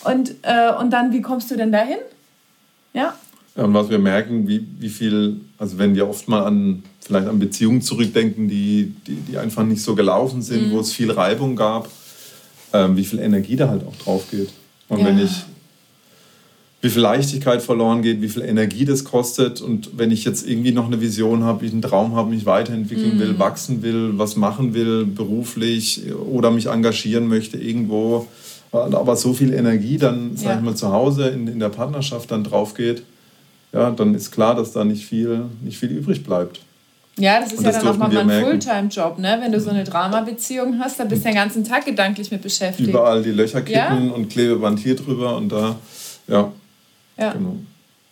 [0.04, 1.98] Und, äh, und dann, wie kommst du denn dahin?
[2.92, 3.14] Ja,
[3.56, 7.26] Ja, Und was wir merken, wie, wie viel, also wenn wir oft mal an vielleicht
[7.28, 11.54] an Beziehungen zurückdenken, die, die, die einfach nicht so gelaufen sind, wo es viel Reibung
[11.54, 11.88] gab,
[12.72, 14.48] ähm, wie viel Energie da halt auch drauf geht.
[14.88, 15.06] Und Ja.
[15.06, 15.44] wenn ich,
[16.84, 20.70] wie viel Leichtigkeit verloren geht, wie viel Energie das kostet und wenn ich jetzt irgendwie
[20.72, 24.74] noch eine Vision habe, ich einen Traum habe, mich weiterentwickeln will, wachsen will, was machen
[24.74, 28.26] will, beruflich oder mich engagieren möchte irgendwo,
[28.70, 30.56] aber so viel Energie dann, sag Ja.
[30.56, 33.02] ich mal, zu Hause in, in der Partnerschaft dann drauf geht,
[33.72, 36.60] ja, dann ist klar, dass da nicht viel, nicht viel übrig bleibt.
[37.18, 38.44] Ja, das ist Und ja das dann auch mal ein.
[38.44, 39.38] Fulltime-Job, ne?
[39.40, 42.88] Wenn du so eine Drama-Beziehung hast, dann bist du den ganzen Tag gedanklich mit beschäftigt.
[42.90, 44.12] Überall die Löcher kippen Ja.
[44.14, 45.76] und Klebeband hier drüber und da,
[46.28, 46.52] ja,
[47.16, 47.32] Ja.
[47.32, 47.56] genau.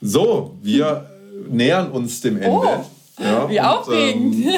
[0.00, 1.10] So, wir
[1.48, 2.50] nähern uns dem Ende.
[2.50, 2.84] Oh,
[3.22, 4.34] ja, wie aufregend.
[4.34, 4.52] Ähm,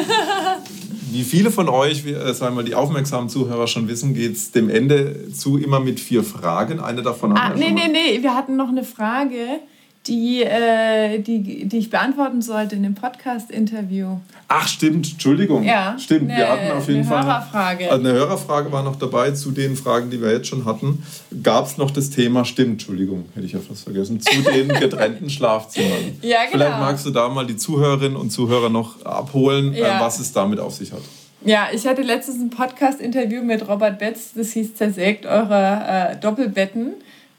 [1.11, 4.51] wie viele von euch, äh, sagen wir mal, die aufmerksamen Zuhörer schon wissen, geht es
[4.53, 6.81] dem Ende zu immer mit vier Fragen.
[6.81, 9.61] Eine davon Ah, haben wir nee, nee, nee, wir hatten noch eine Frage,
[10.07, 14.19] die, äh, die, die ich beantworten sollte in dem Podcast-Interview.
[14.49, 15.63] Ach, stimmt, Entschuldigung.
[15.65, 17.25] Ja, Stimmt, wir eine- hatten auf jeden eine Fall.
[17.25, 17.91] Hörerfrage.
[17.93, 21.03] Eine Hörerfrage war noch dabei zu den Fragen, die wir jetzt schon hatten.
[21.43, 25.31] Gab es noch das Thema, stimmt, Entschuldigung, hätte ich ja fast vergessen, zu den getrennten
[25.31, 26.19] Schlafzimmern.
[26.21, 26.51] Ja, genau.
[26.53, 29.97] Vielleicht magst du da mal die Zuhörerinnen und Zuhörer noch abholen, Ja.
[29.99, 31.01] äh, was es damit auf sich hat.
[31.47, 35.83] Ja, ich hatte letztens ein Podcast-Interview mit Robert Betz, das hieß Zersägt eure
[36.13, 36.95] äh, Doppelbetten.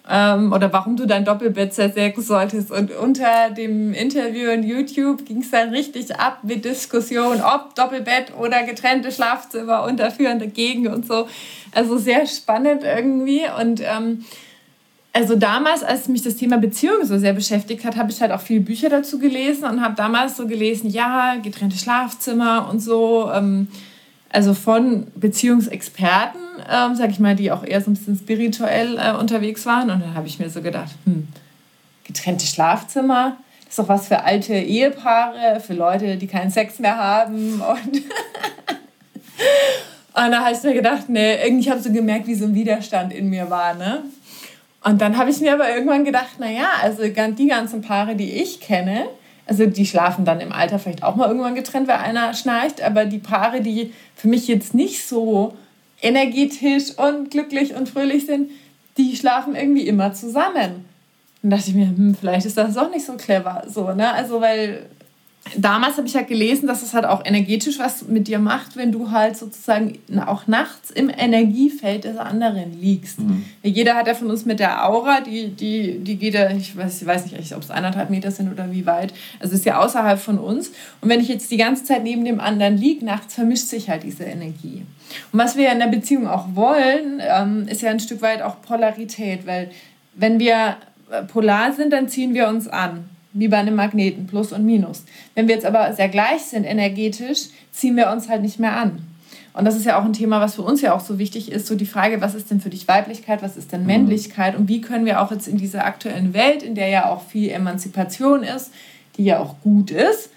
[0.09, 2.71] Ähm, oder warum du dein Doppelbett zersägen solltest.
[2.71, 8.33] Und unter dem Interview in YouTube ging es dann richtig ab mit Diskussion, ob Doppelbett
[8.37, 11.27] oder getrennte Schlafzimmer und dafür und dagegen und so.
[11.73, 13.41] Also sehr spannend irgendwie.
[13.59, 14.25] Und ähm,
[15.11, 18.41] also damals, als mich das Thema Beziehung so sehr beschäftigt hat, habe ich halt auch
[18.41, 23.31] viele Bücher dazu gelesen und habe damals so gelesen, ja, getrennte Schlafzimmer und so.
[23.33, 23.69] Ähm,
[24.35, 29.13] also von Beziehungsexperten, ähm, sag ich mal, die auch eher so ein bisschen spirituell äh,
[29.17, 29.89] unterwegs waren.
[29.89, 31.29] Und dann habe ich mir so gedacht, hm,
[32.03, 36.97] getrennte Schlafzimmer, das ist doch was für alte Ehepaare, für Leute, die keinen Sex mehr
[36.97, 37.61] haben.
[40.15, 42.45] Und, und da habe ich mir gedacht, nee, irgendwie habe ich so gemerkt, wie so
[42.45, 44.03] ein Widerstand in mir war, ne?
[44.81, 48.61] Und dann habe ich mir aber irgendwann gedacht, naja, also die ganzen Paare, die ich
[48.61, 49.07] kenne,
[49.47, 53.05] also die schlafen dann im Alter vielleicht auch mal irgendwann getrennt, weil einer schnarcht, aber
[53.05, 55.53] die Paare, die für mich jetzt nicht so
[56.01, 58.51] energetisch und glücklich und fröhlich sind,
[58.97, 60.85] die schlafen irgendwie immer zusammen.
[61.41, 64.11] Dann dachte ich mir, hm, vielleicht ist das doch nicht so clever, so, ne?
[64.13, 64.87] Also, weil
[65.57, 68.91] damals habe ich halt gelesen, dass es halt auch energetisch was mit dir macht, wenn
[68.91, 73.19] du halt sozusagen auch nachts im Energiefeld des anderen liegst.
[73.61, 77.01] Jeder hat ja von uns mit der Aura, die, die, die geht ja, ich weiß,
[77.01, 79.13] ich weiß nicht, ob es eineinhalb Meter sind oder wie weit.
[79.39, 80.71] Also ist ja außerhalb von uns.
[81.01, 84.03] Und wenn ich jetzt die ganze Zeit neben dem anderen liege, nachts vermischt sich halt
[84.03, 84.83] diese Energie.
[85.31, 88.41] Und was wir ja in der Beziehung auch wollen, ähm, ist ja ein Stück weit
[88.41, 89.69] auch Polarität, weil
[90.15, 90.77] wenn wir
[91.11, 95.03] äh, polar sind, dann ziehen wir uns an wie bei einem Magneten, Plus und Minus.
[95.35, 99.05] Wenn wir jetzt aber sehr gleich sind energetisch, ziehen wir uns halt nicht mehr an.
[99.53, 101.67] Und das ist ja auch ein Thema, was für uns ja auch so wichtig ist,
[101.67, 104.81] so die Frage, was ist denn für dich Weiblichkeit, was ist denn Männlichkeit und wie
[104.81, 108.71] können wir auch jetzt in dieser aktuellen Welt, in der ja auch viel Emanzipation ist,
[109.15, 110.29] die ja auch gut ist,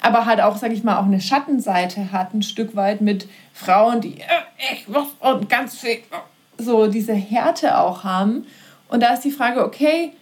[0.00, 4.00] aber halt auch, sage ich mal, auch eine Schattenseite hat, ein Stück weit mit Frauen,
[4.00, 5.98] die äh, ich muss und ganz viel, äh,
[6.58, 8.46] so diese Härte auch haben.
[8.88, 10.12] Und da ist die Frage, okay,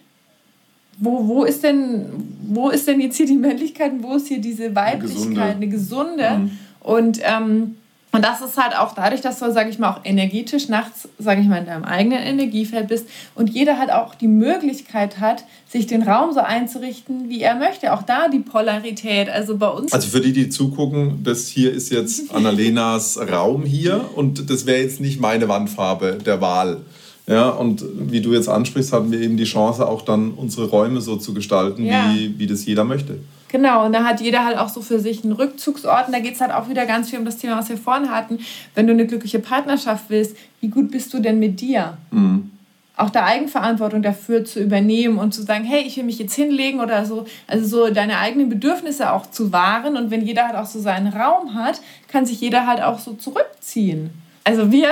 [0.97, 2.05] wo, wo, ist denn,
[2.47, 6.29] wo ist denn jetzt hier die Männlichkeit und wo ist hier diese Weiblichkeit, eine gesunde?
[6.37, 6.51] Mhm.
[6.79, 7.75] Und, ähm,
[8.11, 11.41] und das ist halt auch dadurch, dass du, sage ich mal, auch energetisch nachts, sage
[11.41, 15.85] ich mal, in deinem eigenen Energiefeld bist und jeder halt auch die Möglichkeit hat, sich
[15.85, 17.91] den Raum so einzurichten, wie er möchte.
[17.91, 19.27] Auch da die Polarität.
[19.29, 19.91] Also bei uns.
[19.91, 24.81] Also für die, die zugucken, das hier ist jetzt Annalenas Raum hier und das wäre
[24.81, 26.81] jetzt nicht meine Wandfarbe der Wahl.
[27.27, 31.01] Ja, und wie du jetzt ansprichst, hatten wir eben die Chance, auch dann unsere Räume
[31.01, 32.13] so zu gestalten, ja.
[32.13, 33.19] wie, wie das jeder möchte.
[33.49, 36.07] Genau, und da hat jeder halt auch so für sich einen Rückzugsort.
[36.07, 38.11] Und da geht es halt auch wieder ganz viel um das Thema, was wir vorhin
[38.11, 38.39] hatten.
[38.75, 41.97] Wenn du eine glückliche Partnerschaft willst, wie gut bist du denn mit dir?
[42.11, 42.51] Mhm.
[42.97, 46.79] Auch da Eigenverantwortung dafür zu übernehmen und zu sagen, hey, ich will mich jetzt hinlegen
[46.79, 47.25] oder so.
[47.47, 49.97] Also so deine eigenen Bedürfnisse auch zu wahren.
[49.97, 53.13] Und wenn jeder halt auch so seinen Raum hat, kann sich jeder halt auch so
[53.13, 54.11] zurückziehen
[54.45, 54.91] also wir,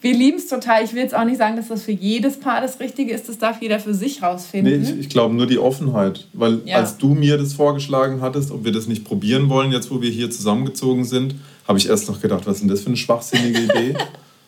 [0.00, 0.84] wir lieben es total.
[0.84, 3.28] Ich will jetzt auch nicht sagen, dass das für jedes Paar das Richtige ist.
[3.28, 4.82] Das darf jeder für sich rausfinden.
[4.82, 6.26] Nee, ich, ich glaube nur die Offenheit.
[6.32, 6.76] Weil ja.
[6.76, 10.10] als du mir das vorgeschlagen hattest, ob wir das nicht probieren wollen, jetzt wo wir
[10.10, 13.60] hier zusammengezogen sind, habe ich erst noch gedacht, was ist denn das für eine schwachsinnige
[13.60, 13.94] Idee?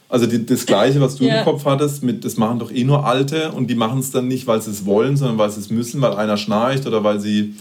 [0.09, 1.39] Also die, das Gleiche, was du ja.
[1.39, 4.29] im Kopf hattest, mit, das machen doch eh nur Alte und die machen es dann
[4.29, 7.19] nicht, weil sie es wollen, sondern weil sie es müssen, weil einer schnarcht oder weil
[7.19, 7.55] sie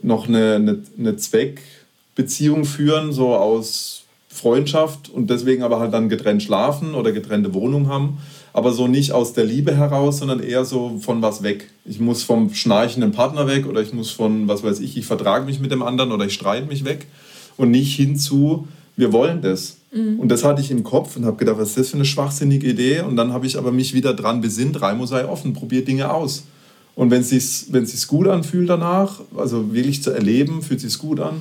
[0.00, 4.04] noch eine, eine, eine Zweckbeziehung führen, so aus
[4.36, 8.18] Freundschaft und deswegen aber halt dann getrennt schlafen oder getrennte Wohnung haben.
[8.52, 11.70] Aber so nicht aus der Liebe heraus, sondern eher so von was weg.
[11.84, 15.46] Ich muss vom schnarchenden Partner weg oder ich muss von, was weiß ich, ich vertrage
[15.46, 17.06] mich mit dem anderen oder ich streite mich weg.
[17.56, 19.78] Und nicht hinzu, wir wollen das.
[19.92, 20.20] Mhm.
[20.20, 22.68] Und das hatte ich im Kopf und habe gedacht, was ist das für eine schwachsinnige
[22.68, 23.00] Idee?
[23.00, 26.44] Und dann habe ich aber mich wieder dran besinnt, Raimo sei offen, probier Dinge aus.
[26.94, 31.20] Und wenn es sich, gut anfühlt danach, also wirklich zu erleben, fühlt es sich gut
[31.20, 31.34] an,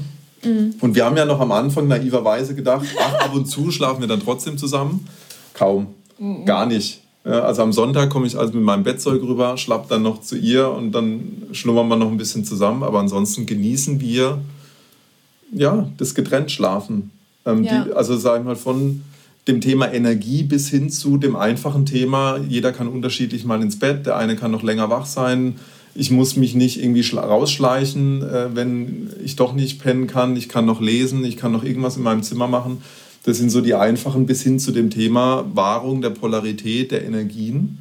[0.45, 0.75] Mhm.
[0.79, 4.07] Und wir haben ja noch am Anfang naiverweise gedacht, ach, ab und zu schlafen wir
[4.07, 5.07] dann trotzdem zusammen.
[5.53, 5.87] Kaum.
[6.19, 6.45] Mhm.
[6.45, 7.01] Gar nicht.
[7.23, 10.69] Also am Sonntag komme ich also mit meinem Bettzeug rüber, schlapp dann noch zu ihr
[10.69, 12.83] und dann schlummern wir noch ein bisschen zusammen.
[12.83, 14.39] Aber ansonsten genießen wir
[15.51, 17.11] ja, das getrennt schlafen.
[17.45, 17.83] Ähm, ja.
[17.83, 19.01] die, also sage ich mal von
[19.47, 24.05] dem Thema Energie bis hin zu dem einfachen Thema, jeder kann unterschiedlich mal ins Bett,
[24.05, 25.55] der eine kann noch länger wach sein,
[25.95, 30.35] ich muss mich nicht irgendwie rausschleichen, äh, wenn ich doch nicht pennen kann.
[30.35, 32.81] Ich kann noch lesen, ich kann noch irgendwas in meinem Zimmer machen.
[33.23, 37.79] Das sind so die einfachen bis hin zu dem Thema Wahrung der Polarität der Energien.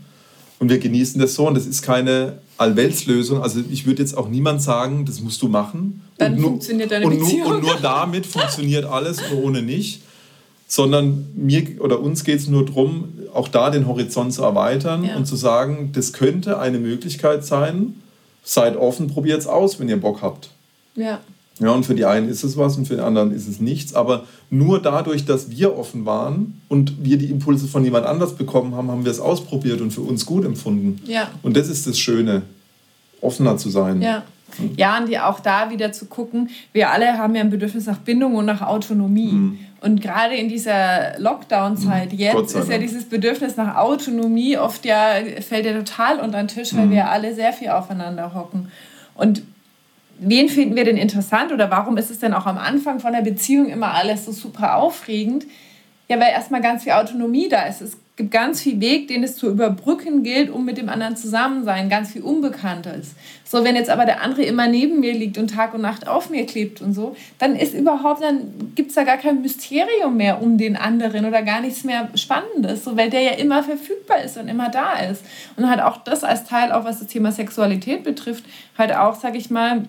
[0.61, 1.47] Und wir genießen das so.
[1.49, 3.43] Und das ist keine Allweltslösung.
[3.43, 6.03] Also ich würde jetzt auch niemand sagen, das musst du machen.
[6.17, 7.49] Dann und funktioniert deine und Beziehung.
[7.49, 10.03] Nur, und nur damit funktioniert alles und ohne nicht.
[10.69, 15.17] Sondern mir oder uns geht es nur darum, auch da den Horizont zu erweitern ja.
[15.17, 17.97] und zu sagen, das könnte eine Möglichkeit sein,
[18.45, 20.51] seid offen, probiert es aus, wenn ihr Bock habt.
[20.95, 21.21] Ja.
[21.61, 23.95] Ja, und für die einen ist es was und für die anderen ist es nichts.
[23.95, 28.75] Aber nur dadurch, dass wir offen waren und wir die Impulse von jemand anders bekommen
[28.75, 31.01] haben, haben wir es ausprobiert und für uns gut empfunden.
[31.07, 31.31] Ja.
[31.43, 32.43] Und das ist das Schöne,
[33.21, 34.03] offener zu sein.
[34.03, 34.25] Ja.
[34.77, 37.99] Ja, und die auch da wieder zu gucken, wir alle haben ja ein Bedürfnis nach
[37.99, 39.33] Bindung und nach Autonomie.
[39.33, 39.59] Mhm.
[39.85, 42.19] Und gerade in dieser Lockdown-Zeit mhm.
[42.19, 45.17] jetzt ist ja dieses Bedürfnis nach Autonomie oft ja,
[45.47, 46.93] fällt ja total unter den Tisch, weil mhm.
[46.93, 48.73] wir alle sehr viel aufeinander hocken.
[49.15, 49.43] Und
[50.19, 53.21] wen finden wir denn interessant oder warum ist es denn auch am Anfang von der
[53.21, 55.45] Beziehung immer alles so super aufregend?
[56.09, 57.83] Ja, weil erstmal ganz viel Autonomie da ist.
[57.83, 61.65] Es gibt ganz viel Weg, den es zu überbrücken gilt, um mit dem anderen zusammen
[61.65, 63.15] sein, ganz viel Unbekanntes.
[63.45, 66.31] So, wenn jetzt aber der andere immer neben mir liegt und Tag und Nacht auf
[66.31, 70.41] mir klebt und so, dann ist überhaupt, dann gibt es da gar kein Mysterium mehr
[70.41, 74.37] um den anderen oder gar nichts mehr Spannendes, so, weil der ja immer verfügbar ist
[74.37, 75.25] und immer da ist.
[75.57, 78.45] Und halt auch das als Teil, auch was das Thema Sexualität betrifft,
[78.79, 79.87] halt auch, sag ich mal,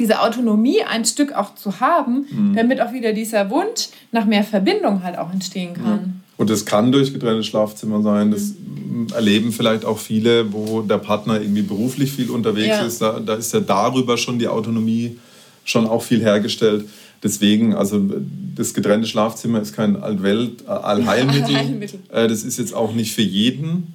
[0.00, 2.56] diese Autonomie ein Stück auch zu haben, mhm.
[2.56, 6.00] damit auch wieder dieser Wunsch nach mehr Verbindung halt auch entstehen kann.
[6.00, 6.23] Mhm.
[6.36, 8.30] Und das kann durch getrennte Schlafzimmer sein.
[8.30, 9.06] Das mhm.
[9.14, 12.82] erleben vielleicht auch viele, wo der Partner irgendwie beruflich viel unterwegs ja.
[12.82, 13.00] ist.
[13.00, 15.16] Da, da, ist ja darüber schon die Autonomie
[15.64, 16.86] schon auch viel hergestellt.
[17.22, 18.02] Deswegen, also
[18.54, 21.44] das getrennte Schlafzimmer ist kein Allwelt, Allheilmittel.
[21.56, 22.00] Allheilmittel.
[22.12, 23.94] Äh, das ist jetzt auch nicht für jeden.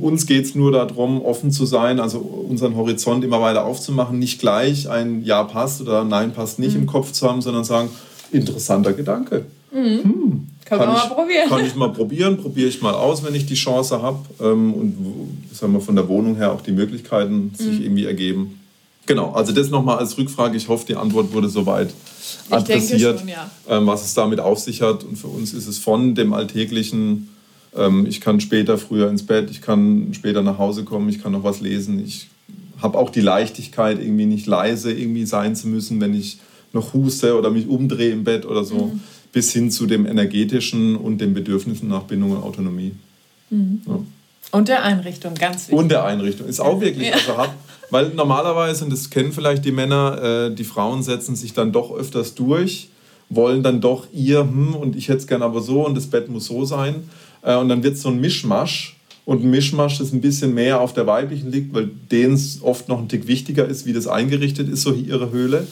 [0.00, 4.40] Uns geht es nur darum, offen zu sein, also unseren Horizont immer weiter aufzumachen, nicht
[4.40, 6.82] gleich ein Ja passt oder Nein passt nicht mhm.
[6.82, 7.90] im Kopf zu haben, sondern sagen,
[8.32, 9.44] interessanter Gedanke.
[9.72, 10.02] Mhm.
[10.02, 11.48] Hm, kann, kann, man ich, mal probieren.
[11.48, 14.18] Kann ich mal probieren, probiere ich mal aus, wenn ich die Chance habe.
[14.40, 14.96] Ähm, und
[15.52, 17.54] sagen wir, von der Wohnung her auch die Möglichkeiten mhm.
[17.54, 18.60] sich irgendwie ergeben.
[19.06, 20.56] Genau, also das nochmal als Rückfrage.
[20.56, 21.92] Ich hoffe, die Antwort wurde soweit
[22.48, 23.50] adressiert, schon, ja.
[23.68, 25.04] ähm, was es damit auf sich hat.
[25.04, 27.28] Und für uns ist es von dem alltäglichen,
[27.76, 31.32] ähm, ich kann später früher ins Bett, ich kann später nach Hause kommen, ich kann
[31.32, 32.02] noch was lesen.
[32.02, 32.28] Ich
[32.80, 36.38] habe auch die Leichtigkeit, irgendwie nicht leise irgendwie sein zu müssen, wenn ich
[36.72, 38.86] noch huste oder mich umdrehe im Bett oder so.
[38.86, 39.00] Mhm
[39.34, 42.92] bis hin zu dem energetischen und den Bedürfnissen nach Bindung und Autonomie.
[43.50, 43.82] Mhm.
[43.86, 43.98] Ja.
[44.52, 45.76] Und der Einrichtung, ganz wichtig.
[45.76, 47.14] Und der Einrichtung ist auch wirklich ja.
[47.14, 47.50] also hat,
[47.90, 51.92] weil normalerweise, und das kennen vielleicht die Männer, äh, die Frauen setzen sich dann doch
[51.92, 52.88] öfters durch,
[53.28, 56.28] wollen dann doch ihr, hm, und ich hätte es gerne aber so und das Bett
[56.28, 57.10] muss so sein.
[57.42, 58.96] Äh, und dann wird es so ein Mischmasch.
[59.24, 62.88] Und ein Mischmasch, das ein bisschen mehr auf der weiblichen liegt, weil denen es oft
[62.88, 65.66] noch ein Tick wichtiger ist, wie das eingerichtet ist, so ihre Höhle.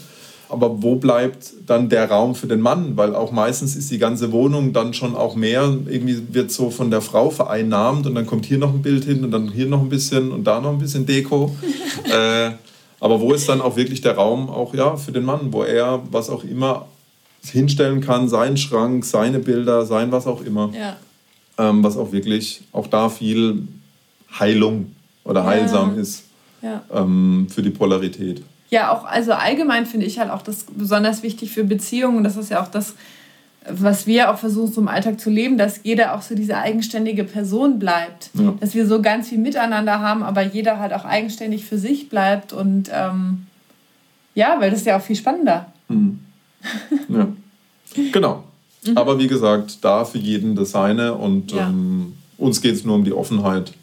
[0.52, 2.96] Aber wo bleibt dann der Raum für den Mann?
[2.96, 6.90] Weil auch meistens ist die ganze Wohnung dann schon auch mehr, irgendwie wird so von
[6.90, 9.80] der Frau vereinnahmt und dann kommt hier noch ein Bild hin und dann hier noch
[9.80, 11.56] ein bisschen und da noch ein bisschen Deko.
[12.04, 12.50] äh,
[13.00, 16.02] aber wo ist dann auch wirklich der Raum auch ja, für den Mann, wo er
[16.10, 16.86] was auch immer
[17.44, 20.70] hinstellen kann, seinen Schrank, seine Bilder, sein was auch immer.
[20.72, 20.96] Ja.
[21.58, 23.66] Ähm, was auch wirklich auch da viel
[24.38, 24.92] Heilung
[25.24, 26.02] oder heilsam ja.
[26.02, 26.24] ist.
[26.94, 28.42] Ähm, für die Polarität.
[28.72, 32.16] Ja, auch, also allgemein finde ich halt auch das besonders wichtig für Beziehungen.
[32.16, 32.94] Und das ist ja auch das,
[33.70, 37.24] was wir auch versuchen, so im Alltag zu leben, dass jeder auch so diese eigenständige
[37.24, 38.30] Person bleibt.
[38.32, 38.54] Ja.
[38.60, 42.54] Dass wir so ganz viel miteinander haben, aber jeder halt auch eigenständig für sich bleibt.
[42.54, 43.46] Und ähm,
[44.34, 45.70] ja, weil das ist ja auch viel spannender.
[45.88, 46.20] Mhm.
[47.10, 47.28] Ja.
[48.10, 48.44] genau.
[48.86, 48.96] Mhm.
[48.96, 51.12] Aber wie gesagt, da für jeden das seine.
[51.12, 51.68] Und ja.
[51.68, 53.74] ähm, uns geht es nur um die Offenheit,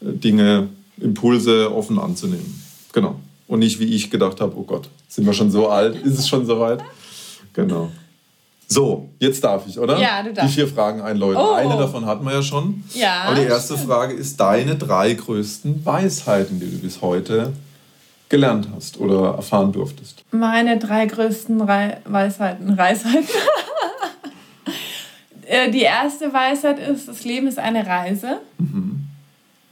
[0.00, 2.62] äh, Dinge, Impulse offen anzunehmen.
[2.94, 3.16] Genau.
[3.46, 5.96] Und nicht, wie ich gedacht habe, oh Gott, sind wir schon so alt?
[5.96, 6.80] Ist es schon so weit?
[7.52, 7.90] Genau.
[8.66, 9.98] So, jetzt darf ich, oder?
[9.98, 10.50] Ja, du darfst.
[10.50, 11.40] Die vier Fragen einläuten.
[11.40, 11.52] Oh.
[11.52, 12.82] Eine davon hatten wir ja schon.
[12.94, 13.24] Ja.
[13.24, 13.88] Aber die erste stimmt.
[13.88, 17.52] Frage ist deine drei größten Weisheiten, die du bis heute
[18.30, 20.24] gelernt hast oder erfahren durftest.
[20.30, 22.70] Meine drei größten Re Weisheiten.
[22.70, 23.28] Reisheiten.
[25.46, 28.38] Äh, die erste Weisheit ist, das Leben ist eine Reise.
[28.56, 29.06] Mhm.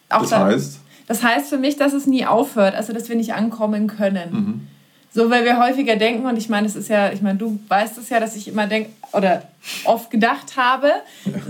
[0.07, 0.81] das heißt?
[1.13, 4.31] Das heißt für mich, dass es nie aufhört, also dass wir nicht ankommen können.
[4.31, 4.69] Mhm.
[5.13, 7.99] So, weil wir häufiger denken, und ich meine, es ist ja, ich meine, du weißt
[7.99, 9.43] es ja, dass ich immer denke, oder
[9.85, 10.91] oft gedacht habe,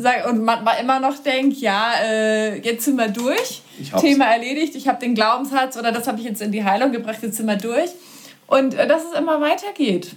[0.02, 0.28] ja.
[0.28, 3.62] und manchmal immer noch denke, ja, äh, jetzt sind wir durch,
[4.00, 7.18] Thema erledigt, ich habe den Glaubenssatz oder das habe ich jetzt in die Heilung gebracht,
[7.22, 7.90] jetzt sind wir durch.
[8.48, 10.16] Und äh, dass es immer weitergeht.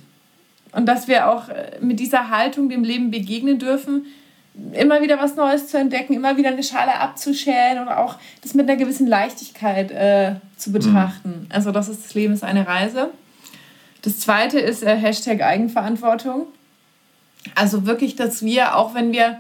[0.71, 4.07] Und dass wir auch äh, mit dieser Haltung dem Leben begegnen dürfen,
[4.73, 8.69] immer wieder was Neues zu entdecken, immer wieder eine Schale abzuschälen und auch das mit
[8.69, 11.29] einer gewissen Leichtigkeit äh, zu betrachten.
[11.29, 11.47] Mhm.
[11.49, 13.09] Also das ist das Leben ist eine Reise.
[14.01, 16.47] Das zweite ist äh, Hashtag Eigenverantwortung.
[17.53, 19.39] Also wirklich, dass wir, auch wenn wir,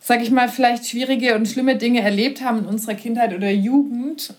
[0.00, 4.34] sag ich mal, vielleicht schwierige und schlimme Dinge erlebt haben in unserer Kindheit oder Jugend,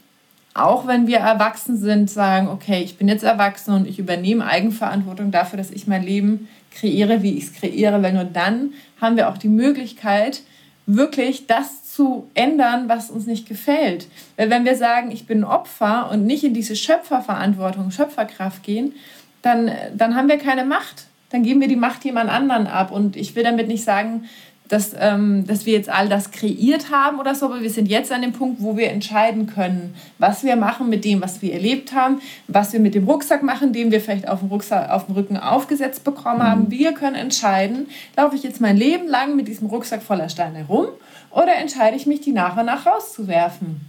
[0.54, 5.32] auch wenn wir erwachsen sind, sagen, okay, ich bin jetzt erwachsen und ich übernehme Eigenverantwortung
[5.32, 9.30] dafür, dass ich mein Leben kreiere, wie ich es kreiere, weil nur dann haben wir
[9.30, 10.42] auch die Möglichkeit,
[10.86, 14.08] wirklich das zu ändern, was uns nicht gefällt.
[14.38, 18.94] Weil wenn wir sagen, ich bin Opfer und nicht in diese Schöpferverantwortung, Schöpferkraft gehen,
[19.42, 21.06] dann, dann haben wir keine Macht.
[21.30, 22.92] Dann geben wir die Macht jemand anderen ab.
[22.92, 24.26] Und ich will damit nicht sagen,
[24.70, 28.12] dass, ähm, dass wir jetzt all das kreiert haben oder so, aber wir sind jetzt
[28.12, 31.92] an dem Punkt, wo wir entscheiden können, was wir machen mit dem, was wir erlebt
[31.94, 35.16] haben, was wir mit dem Rucksack machen, den wir vielleicht auf dem, Rucksack, auf dem
[35.16, 36.66] Rücken aufgesetzt bekommen haben.
[36.66, 36.72] Mhm.
[36.72, 40.86] Wir können entscheiden, laufe ich jetzt mein Leben lang mit diesem Rucksack voller Steine rum
[41.32, 43.82] oder entscheide ich mich, die nach und nach rauszuwerfen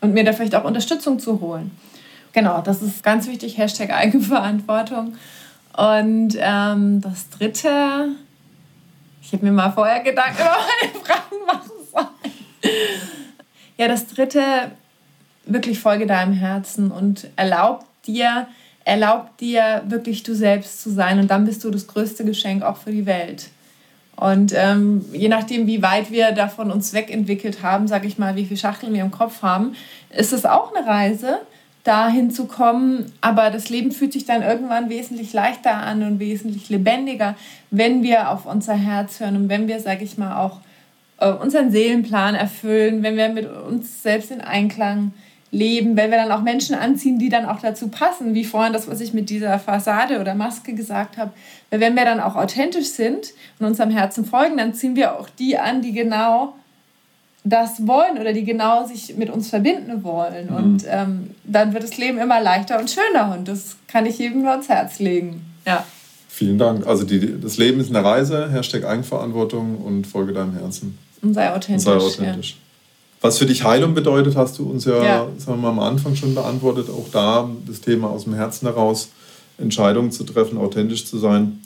[0.00, 1.72] und mir da vielleicht auch Unterstützung zu holen.
[2.32, 5.14] Genau, das ist ganz wichtig, Hashtag Eigenverantwortung.
[5.76, 8.10] Und ähm, das Dritte,
[9.28, 12.72] ich habe mir mal vorher Gedanken über meine Fragen machen sollen.
[13.76, 14.40] Ja, das dritte,
[15.44, 18.48] wirklich folge deinem Herzen und erlaub dir,
[18.86, 22.78] erlaub dir wirklich du selbst zu sein und dann bist du das größte Geschenk auch
[22.78, 23.50] für die Welt.
[24.16, 28.46] Und ähm, je nachdem, wie weit wir davon uns wegentwickelt haben, sage ich mal, wie
[28.46, 29.76] viele Schachteln wir im Kopf haben,
[30.08, 31.40] ist es auch eine Reise
[31.84, 33.12] dahin zu kommen.
[33.20, 37.34] Aber das Leben fühlt sich dann irgendwann wesentlich leichter an und wesentlich lebendiger,
[37.70, 40.60] wenn wir auf unser Herz hören und wenn wir, sage ich mal, auch
[41.18, 45.12] äh, unseren Seelenplan erfüllen, wenn wir mit uns selbst in Einklang
[45.50, 48.88] leben, wenn wir dann auch Menschen anziehen, die dann auch dazu passen, wie vorhin das,
[48.88, 51.32] was ich mit dieser Fassade oder Maske gesagt habe.
[51.70, 55.28] Weil wenn wir dann auch authentisch sind und unserem Herzen folgen, dann ziehen wir auch
[55.30, 56.54] die an, die genau
[57.44, 60.48] das wollen oder die genau sich mit uns verbinden wollen.
[60.48, 60.56] Mhm.
[60.56, 64.42] Und ähm, dann wird das Leben immer leichter und schöner und das kann ich jedem
[64.42, 65.44] nur ans Herz legen.
[65.66, 65.84] Ja.
[66.28, 66.86] Vielen Dank.
[66.86, 70.98] Also die, das Leben ist eine Reise, Hashtag Eigenverantwortung und folge deinem Herzen.
[71.22, 71.86] Und sei authentisch.
[71.86, 72.50] Und sei authentisch.
[72.50, 72.56] Ja.
[73.20, 75.26] Was für dich Heilung bedeutet, hast du uns ja, ja.
[75.38, 76.88] Sagen wir mal, am Anfang schon beantwortet.
[76.88, 79.08] Auch da das Thema aus dem Herzen heraus,
[79.58, 81.60] Entscheidungen zu treffen, authentisch zu sein.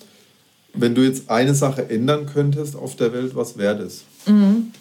[0.72, 4.04] Wenn du jetzt eine Sache ändern könntest auf der Welt, was wäre das?
[4.26, 4.72] Mhm.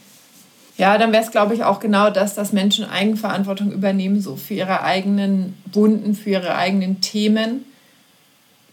[0.78, 4.54] Ja, dann wäre es, glaube ich, auch genau das, dass Menschen Eigenverantwortung übernehmen, so für
[4.54, 7.66] ihre eigenen Wunden, für ihre eigenen Themen.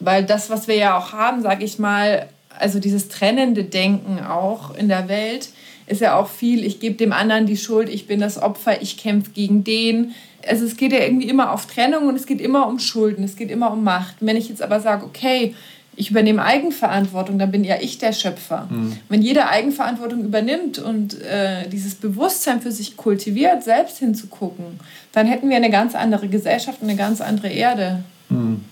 [0.01, 4.75] Weil das, was wir ja auch haben, sage ich mal, also dieses trennende Denken auch
[4.75, 5.51] in der Welt,
[5.87, 8.97] ist ja auch viel, ich gebe dem anderen die Schuld, ich bin das Opfer, ich
[8.97, 10.15] kämpfe gegen den.
[10.47, 13.37] Also es geht ja irgendwie immer auf Trennung und es geht immer um Schulden, es
[13.37, 14.17] geht immer um Macht.
[14.21, 15.55] wenn ich jetzt aber sage, okay,
[15.99, 18.69] ich übernehme Eigenverantwortung, dann bin ja ich der Schöpfer.
[18.71, 18.97] Mhm.
[19.09, 24.79] Wenn jeder Eigenverantwortung übernimmt und äh, dieses Bewusstsein für sich kultiviert, selbst hinzugucken,
[25.13, 28.05] dann hätten wir eine ganz andere Gesellschaft und eine ganz andere Erde.
[28.29, 28.65] Mhm.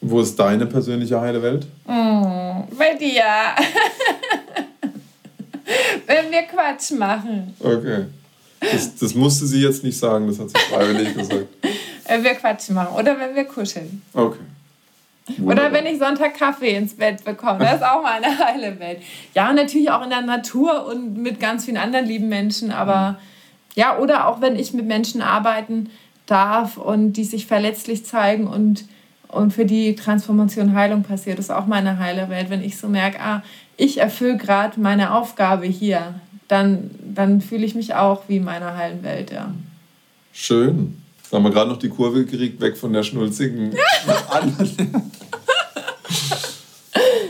[0.00, 1.68] Wo ist deine persönliche heile Welt?
[1.86, 3.22] Mm, bei dir.
[6.06, 7.54] Wenn wir Quatsch machen.
[7.60, 8.06] Okay.
[8.60, 11.46] Das, das, musste sie jetzt nicht sagen, das hat sie freiwillig gesagt.
[12.08, 14.02] Wenn wir Quatsch machen oder wenn wir kuscheln.
[14.12, 14.40] Okay.
[15.26, 15.66] Wunderbar.
[15.66, 17.60] Oder wenn ich Sonntag Kaffee ins Bett bekomme.
[17.60, 19.00] Das ist auch meine heile Welt.
[19.34, 23.16] Ja, natürlich auch in der Natur und mit ganz vielen anderen lieben Menschen, aber mhm.
[23.74, 25.88] ja, oder auch wenn ich mit Menschen arbeiten
[26.26, 28.84] darf und die sich verletzlich zeigen und,
[29.28, 32.50] und für die Transformation Heilung passiert, das ist auch meine heile Welt.
[32.50, 33.42] Wenn ich so merke, ah,
[33.76, 36.14] ich erfülle gerade meine Aufgabe hier,
[36.48, 39.52] dann, dann fühle ich mich auch wie in meiner heilen Welt, ja.
[40.32, 41.03] Schön.
[41.24, 43.74] Jetzt haben wir gerade noch die Kurve gekriegt, weg von der schnulzigen.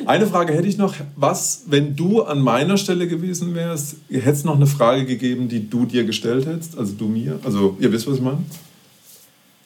[0.06, 0.94] eine Frage hätte ich noch.
[1.14, 5.70] Was, wenn du an meiner Stelle gewesen wärst, hätte es noch eine Frage gegeben, die
[5.70, 6.76] du dir gestellt hättest?
[6.76, 7.38] Also du mir?
[7.44, 8.44] Also ihr wisst, was ich meine?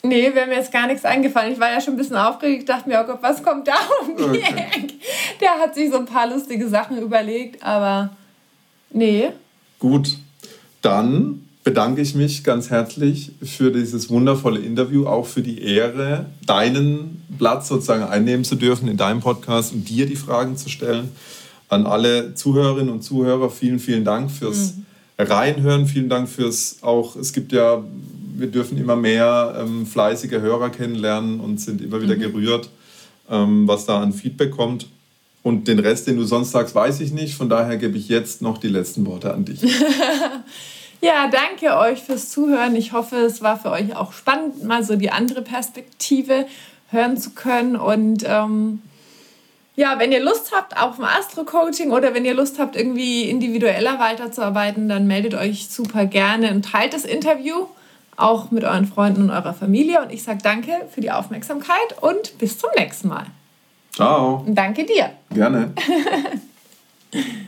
[0.02, 1.54] Nee, wäre mir jetzt gar nichts eingefallen.
[1.54, 4.14] Ich war ja schon ein bisschen aufgeregt, dachte mir, oh Gott, was kommt da um
[4.14, 4.66] die okay.
[5.40, 8.10] Der hat sich so ein paar lustige Sachen überlegt, aber
[8.90, 9.30] nee.
[9.78, 10.18] Gut,
[10.82, 17.22] dann bedanke ich mich ganz herzlich für dieses wundervolle Interview, auch für die Ehre, deinen
[17.36, 21.10] Platz sozusagen einnehmen zu dürfen in deinem Podcast und dir die Fragen zu stellen.
[21.68, 24.86] An alle Zuhörerinnen und Zuhörer vielen, vielen Dank fürs mhm.
[25.18, 27.84] Reinhören, vielen Dank fürs auch, es gibt ja,
[28.34, 32.20] wir dürfen immer mehr ähm, fleißige Hörer kennenlernen und sind immer wieder mhm.
[32.20, 32.70] gerührt,
[33.28, 34.86] ähm, was da an Feedback kommt.
[35.42, 37.34] Und den Rest, den du sonst sagst, weiß ich nicht.
[37.34, 39.60] Von daher gebe ich jetzt noch die letzten Worte an dich.
[41.00, 42.74] Ja, danke euch fürs Zuhören.
[42.74, 46.46] Ich hoffe, es war für euch auch spannend, mal so die andere Perspektive
[46.90, 47.76] hören zu können.
[47.76, 48.82] Und ähm,
[49.76, 54.00] ja, wenn ihr Lust habt auf ein Astro-Coaching oder wenn ihr Lust habt, irgendwie individueller
[54.00, 57.66] weiterzuarbeiten, dann meldet euch super gerne und teilt das Interview
[58.16, 60.02] auch mit euren Freunden und eurer Familie.
[60.02, 63.26] Und ich sage danke für die Aufmerksamkeit und bis zum nächsten Mal.
[63.94, 64.42] Ciao.
[64.44, 65.10] Und danke dir.
[65.30, 65.72] Gerne.